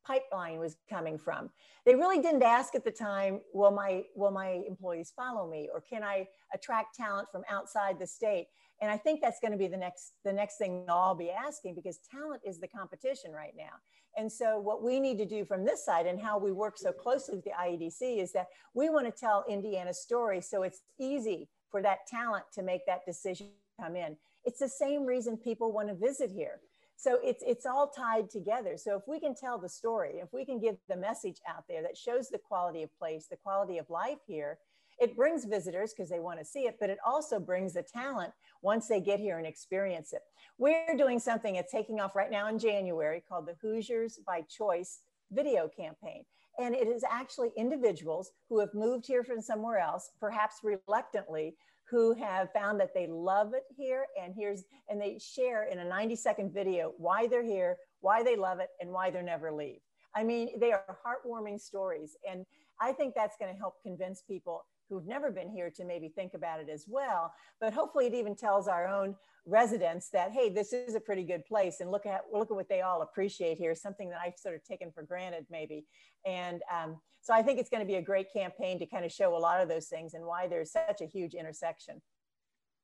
pipeline 0.05 0.59
was 0.59 0.77
coming 0.89 1.17
from. 1.17 1.49
They 1.85 1.95
really 1.95 2.21
didn't 2.21 2.43
ask 2.43 2.75
at 2.75 2.83
the 2.83 2.91
time, 2.91 3.41
will 3.53 3.71
my, 3.71 4.03
will 4.15 4.31
my 4.31 4.61
employees 4.67 5.11
follow 5.15 5.49
me 5.49 5.69
or 5.73 5.81
can 5.81 6.03
I 6.03 6.27
attract 6.53 6.95
talent 6.95 7.27
from 7.31 7.43
outside 7.49 7.99
the 7.99 8.07
state? 8.07 8.47
And 8.81 8.91
I 8.91 8.97
think 8.97 9.21
that's 9.21 9.39
going 9.39 9.51
to 9.51 9.57
be 9.57 9.67
the 9.67 9.77
next, 9.77 10.13
the 10.25 10.33
next 10.33 10.57
thing 10.57 10.85
all 10.89 11.15
be 11.15 11.31
asking 11.31 11.75
because 11.75 11.99
talent 12.11 12.41
is 12.45 12.59
the 12.59 12.67
competition 12.67 13.31
right 13.31 13.53
now. 13.57 13.71
And 14.17 14.31
so 14.31 14.59
what 14.59 14.83
we 14.83 14.99
need 14.99 15.17
to 15.19 15.25
do 15.25 15.45
from 15.45 15.65
this 15.65 15.85
side 15.85 16.05
and 16.05 16.19
how 16.19 16.37
we 16.37 16.51
work 16.51 16.77
so 16.77 16.91
closely 16.91 17.35
with 17.35 17.45
the 17.45 17.51
IEDC 17.51 18.21
is 18.21 18.31
that 18.33 18.47
we 18.73 18.89
want 18.89 19.05
to 19.05 19.11
tell 19.11 19.45
Indiana's 19.49 20.01
story 20.01 20.41
so 20.41 20.63
it's 20.63 20.81
easy 20.99 21.49
for 21.71 21.81
that 21.81 22.05
talent 22.07 22.45
to 22.53 22.61
make 22.61 22.85
that 22.85 23.05
decision 23.05 23.47
come 23.81 23.95
in. 23.95 24.15
It's 24.43 24.59
the 24.59 24.69
same 24.69 25.05
reason 25.05 25.37
people 25.37 25.71
want 25.71 25.87
to 25.87 25.95
visit 25.95 26.29
here 26.29 26.59
so 26.95 27.19
it's 27.23 27.43
it's 27.45 27.65
all 27.65 27.87
tied 27.87 28.29
together. 28.29 28.77
So 28.77 28.95
if 28.95 29.03
we 29.07 29.19
can 29.19 29.35
tell 29.35 29.57
the 29.57 29.69
story 29.69 30.19
if 30.21 30.31
we 30.33 30.45
can 30.45 30.59
give 30.59 30.77
the 30.87 30.95
message 30.95 31.37
out 31.47 31.65
there 31.67 31.81
that 31.81 31.97
shows 31.97 32.29
the 32.29 32.37
quality 32.37 32.83
of 32.83 32.97
place 32.97 33.27
the 33.29 33.37
quality 33.37 33.77
of 33.77 33.89
life 33.89 34.19
here 34.27 34.59
it 34.99 35.15
brings 35.15 35.45
visitors 35.45 35.91
because 35.91 36.09
they 36.09 36.19
want 36.19 36.39
to 36.39 36.45
see 36.45 36.61
it 36.61 36.77
but 36.79 36.89
it 36.89 36.99
also 37.05 37.39
brings 37.39 37.73
the 37.73 37.83
talent 37.83 38.31
once 38.61 38.87
they 38.87 39.01
get 39.01 39.19
here 39.19 39.37
and 39.37 39.47
experience 39.47 40.13
it. 40.13 40.21
We're 40.57 40.95
doing 40.97 41.19
something 41.19 41.55
that's 41.55 41.71
taking 41.71 41.99
off 41.99 42.15
right 42.15 42.31
now 42.31 42.47
in 42.47 42.59
january 42.59 43.23
called 43.27 43.47
the 43.47 43.55
hoosiers 43.61 44.19
by 44.25 44.41
choice 44.41 44.99
video 45.31 45.67
campaign. 45.67 46.25
And 46.59 46.75
it 46.75 46.87
is 46.87 47.03
actually 47.09 47.49
individuals 47.57 48.31
who 48.47 48.59
have 48.59 48.73
moved 48.75 49.07
here 49.07 49.23
from 49.23 49.41
somewhere 49.41 49.79
else 49.79 50.11
perhaps 50.19 50.57
reluctantly 50.63 51.55
who 51.89 52.13
have 52.13 52.51
found 52.53 52.79
that 52.79 52.93
they 52.93 53.07
love 53.07 53.53
it 53.53 53.63
here 53.75 54.05
and 54.21 54.33
here's 54.37 54.63
and 54.89 55.01
they 55.01 55.19
share 55.19 55.63
in 55.65 55.79
a 55.79 55.85
90 55.85 56.15
second 56.15 56.53
video 56.53 56.93
why 56.97 57.27
they're 57.27 57.43
here 57.43 57.77
why 58.01 58.23
they 58.23 58.35
love 58.35 58.59
it 58.59 58.69
and 58.81 58.91
why 58.91 59.09
they're 59.09 59.23
never 59.23 59.51
leave. 59.51 59.79
I 60.15 60.23
mean 60.23 60.59
they 60.59 60.71
are 60.71 60.97
heartwarming 61.05 61.59
stories 61.59 62.15
and 62.29 62.45
i 62.79 62.91
think 62.91 63.13
that's 63.15 63.37
going 63.37 63.51
to 63.51 63.57
help 63.57 63.75
convince 63.83 64.21
people 64.21 64.65
who've 64.93 65.07
never 65.07 65.31
been 65.31 65.49
here 65.49 65.69
to 65.69 65.83
maybe 65.83 66.09
think 66.09 66.33
about 66.33 66.59
it 66.59 66.69
as 66.69 66.85
well 66.87 67.33
but 67.59 67.73
hopefully 67.73 68.07
it 68.07 68.13
even 68.13 68.35
tells 68.35 68.67
our 68.67 68.87
own 68.87 69.15
residents 69.45 70.09
that 70.09 70.31
hey 70.31 70.49
this 70.49 70.71
is 70.71 70.95
a 70.95 70.99
pretty 70.99 71.23
good 71.23 71.45
place 71.45 71.79
and 71.79 71.91
look 71.91 72.05
at 72.05 72.21
look 72.31 72.49
at 72.49 72.55
what 72.55 72.69
they 72.69 72.81
all 72.81 73.01
appreciate 73.01 73.57
here 73.57 73.75
something 73.75 74.09
that 74.09 74.19
i've 74.23 74.37
sort 74.37 74.55
of 74.55 74.63
taken 74.63 74.91
for 74.91 75.03
granted 75.03 75.45
maybe 75.49 75.85
and 76.25 76.61
um, 76.71 76.97
so 77.23 77.33
I 77.33 77.41
think 77.41 77.57
it's 77.57 77.69
going 77.69 77.79
to 77.79 77.87
be 77.87 77.95
a 77.95 78.01
great 78.01 78.31
campaign 78.33 78.77
to 78.79 78.85
kind 78.85 79.05
of 79.05 79.11
show 79.11 79.35
a 79.35 79.39
lot 79.39 79.61
of 79.61 79.69
those 79.69 79.87
things 79.87 80.13
and 80.13 80.25
why 80.25 80.47
there's 80.47 80.71
such 80.71 80.99
a 81.01 81.05
huge 81.05 81.35
intersection. 81.35 82.01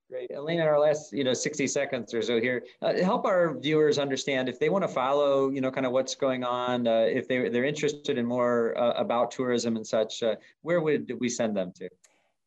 Great. 0.10 0.32
Elena, 0.32 0.63
our 0.63 0.80
last, 0.80 1.13
you 1.13 1.26
know, 1.26 1.34
60 1.34 1.67
seconds 1.67 2.13
or 2.13 2.22
so 2.22 2.39
here, 2.39 2.63
uh, 2.82 2.93
help 2.93 3.26
our 3.26 3.60
viewers 3.60 4.00
understand 4.00 4.50
if 4.50 4.58
they 4.58 4.69
want 4.69 4.84
to 4.84 4.88
follow, 4.88 5.50
you 5.50 5.62
know, 5.62 5.69
kind 5.69 5.86
of 5.86 5.91
what's 5.91 6.15
going 6.15 6.43
on, 6.43 6.88
uh, 6.88 7.06
if 7.08 7.28
they, 7.28 7.50
they're 7.50 7.65
interested 7.65 8.17
in 8.17 8.26
more 8.26 8.76
uh, 8.78 8.93
about 8.93 9.30
tourism 9.30 9.76
and 9.76 9.86
such, 9.86 10.24
uh, 10.24 10.36
where 10.62 10.82
would 10.82 11.12
we 11.19 11.30
send 11.30 11.56
them 11.56 11.72
to? 11.76 11.89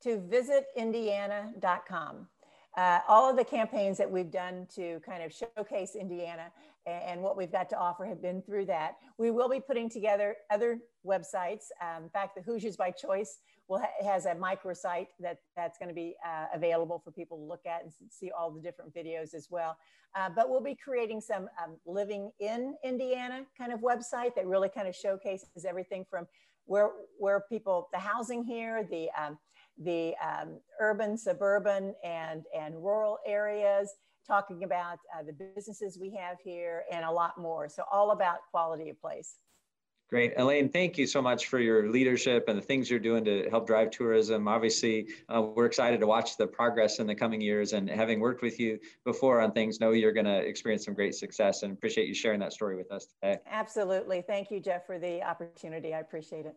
To 0.02 0.18
visitindiana.com. 0.18 2.26
Uh, 2.76 2.98
all 3.06 3.30
of 3.30 3.36
the 3.36 3.44
campaigns 3.44 3.98
that 3.98 4.10
we've 4.10 4.30
done 4.30 4.66
to 4.74 4.98
kind 5.06 5.22
of 5.22 5.32
showcase 5.32 5.94
Indiana 5.94 6.50
and 6.86 7.22
what 7.22 7.36
we've 7.36 7.52
got 7.52 7.68
to 7.70 7.78
offer 7.78 8.04
have 8.04 8.20
been 8.20 8.42
through 8.42 8.66
that. 8.66 8.96
We 9.18 9.30
will 9.30 9.48
be 9.48 9.60
putting 9.60 9.88
together 9.88 10.36
other 10.50 10.80
websites. 11.06 11.66
Um, 11.80 12.04
in 12.04 12.10
fact, 12.10 12.34
the 12.34 12.42
Hoosiers 12.42 12.76
by 12.76 12.90
Choice 12.90 13.38
will 13.68 13.78
ha- 13.78 13.86
has 14.02 14.26
a 14.26 14.34
microsite 14.34 15.06
that 15.20 15.38
that's 15.54 15.78
going 15.78 15.88
to 15.88 15.94
be 15.94 16.16
uh, 16.26 16.46
available 16.54 16.98
for 16.98 17.12
people 17.12 17.38
to 17.38 17.44
look 17.44 17.64
at 17.66 17.84
and 17.84 17.92
see 18.10 18.32
all 18.36 18.50
the 18.50 18.60
different 18.60 18.92
videos 18.94 19.34
as 19.34 19.48
well. 19.50 19.76
Uh, 20.16 20.28
but 20.34 20.50
we'll 20.50 20.62
be 20.62 20.74
creating 20.74 21.20
some 21.20 21.48
um, 21.62 21.76
living 21.86 22.32
in 22.40 22.74
Indiana 22.84 23.46
kind 23.56 23.72
of 23.72 23.80
website 23.80 24.34
that 24.34 24.46
really 24.46 24.68
kind 24.68 24.88
of 24.88 24.94
showcases 24.94 25.64
everything 25.66 26.04
from 26.10 26.26
where 26.64 26.90
where 27.18 27.44
people 27.48 27.88
the 27.92 27.98
housing 27.98 28.44
here, 28.44 28.86
the 28.90 29.08
um, 29.20 29.38
the 29.78 30.14
um, 30.22 30.61
urban, 30.80 31.16
suburban, 31.16 31.94
and 32.04 32.44
and 32.58 32.74
rural 32.76 33.18
areas 33.26 33.94
talking 34.26 34.64
about 34.64 34.98
uh, 35.16 35.22
the 35.22 35.32
businesses 35.32 35.98
we 36.00 36.14
have 36.14 36.37
here 36.44 36.85
and 36.92 37.04
a 37.04 37.11
lot 37.11 37.32
more. 37.38 37.68
So 37.68 37.85
all 37.90 38.12
about 38.12 38.38
quality 38.50 38.88
of 38.90 39.00
place. 39.00 39.37
Great. 40.12 40.35
Elaine, 40.37 40.68
thank 40.68 40.98
you 40.98 41.06
so 41.06 41.22
much 41.22 41.46
for 41.46 41.58
your 41.58 41.90
leadership 41.90 42.44
and 42.48 42.58
the 42.58 42.62
things 42.62 42.90
you're 42.90 43.00
doing 43.00 43.24
to 43.24 43.48
help 43.48 43.66
drive 43.66 43.90
tourism. 43.90 44.46
Obviously, 44.46 45.08
uh, 45.35 45.40
we're 45.40 45.64
excited 45.64 46.00
to 46.00 46.06
watch 46.06 46.37
the 46.37 46.46
progress 46.46 46.98
in 46.98 47.06
the 47.06 47.14
coming 47.14 47.40
years 47.40 47.72
and 47.72 47.88
having 47.88 48.20
worked 48.20 48.42
with 48.42 48.61
you 48.61 48.78
before 49.06 49.40
on 49.40 49.52
things, 49.52 49.80
know 49.80 49.92
you're 49.92 50.12
going 50.12 50.26
to 50.26 50.40
experience 50.40 50.85
some 50.85 50.92
great 50.92 51.14
success 51.14 51.62
and 51.62 51.72
appreciate 51.72 52.08
you 52.08 52.14
sharing 52.14 52.40
that 52.40 52.52
story 52.52 52.76
with 52.76 52.92
us 52.92 53.06
today. 53.06 53.38
Absolutely. 53.50 54.20
Thank 54.20 54.50
you, 54.50 54.61
Jeff, 54.61 54.85
for 54.85 54.98
the 54.98 55.22
opportunity. 55.22 55.94
I 55.94 56.00
appreciate 56.00 56.44
it. 56.44 56.56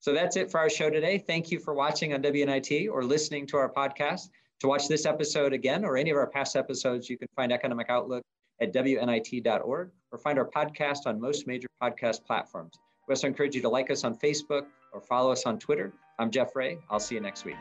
So 0.00 0.12
that's 0.12 0.36
it 0.36 0.50
for 0.50 0.60
our 0.60 0.70
show 0.70 0.90
today. 0.90 1.18
Thank 1.18 1.50
you 1.50 1.58
for 1.58 1.74
watching 1.74 2.14
on 2.14 2.22
WNIT 2.22 2.88
or 2.90 3.02
listening 3.02 3.46
to 3.48 3.56
our 3.56 3.72
podcast. 3.72 4.28
To 4.60 4.68
watch 4.68 4.88
this 4.88 5.06
episode 5.06 5.52
again 5.52 5.84
or 5.84 5.96
any 5.96 6.10
of 6.10 6.16
our 6.16 6.26
past 6.26 6.56
episodes, 6.56 7.08
you 7.08 7.16
can 7.16 7.28
find 7.36 7.52
Economic 7.52 7.88
Outlook 7.90 8.22
at 8.60 8.72
WNIT.org 8.72 9.90
or 10.10 10.18
find 10.18 10.38
our 10.38 10.48
podcast 10.48 11.06
on 11.06 11.20
most 11.20 11.46
major 11.46 11.68
podcast 11.82 12.24
platforms. 12.24 12.78
We 13.06 13.12
also 13.12 13.26
encourage 13.26 13.54
you 13.54 13.62
to 13.62 13.68
like 13.68 13.90
us 13.90 14.04
on 14.04 14.16
Facebook 14.16 14.66
or 14.92 15.00
follow 15.00 15.30
us 15.30 15.46
on 15.46 15.58
Twitter. 15.58 15.92
I'm 16.18 16.30
Jeff 16.30 16.54
Rea. 16.56 16.78
I'll 16.90 17.00
see 17.00 17.14
you 17.14 17.20
next 17.20 17.44
week. 17.44 17.56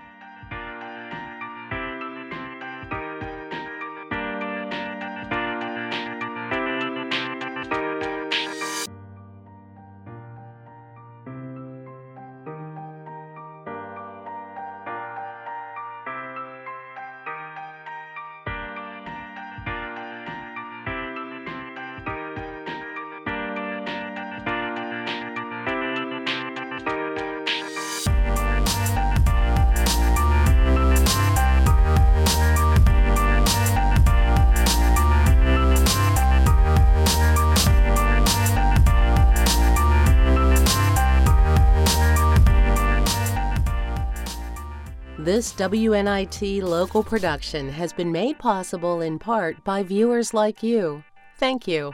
This 45.38 45.54
WNIT 45.54 46.64
local 46.64 47.04
production 47.04 47.70
has 47.70 47.94
been 47.94 48.12
made 48.12 48.40
possible 48.40 49.02
in 49.02 49.20
part 49.20 49.64
by 49.64 49.84
viewers 49.84 50.34
like 50.34 50.64
you. 50.64 51.04
Thank 51.38 51.68
you. 51.68 51.94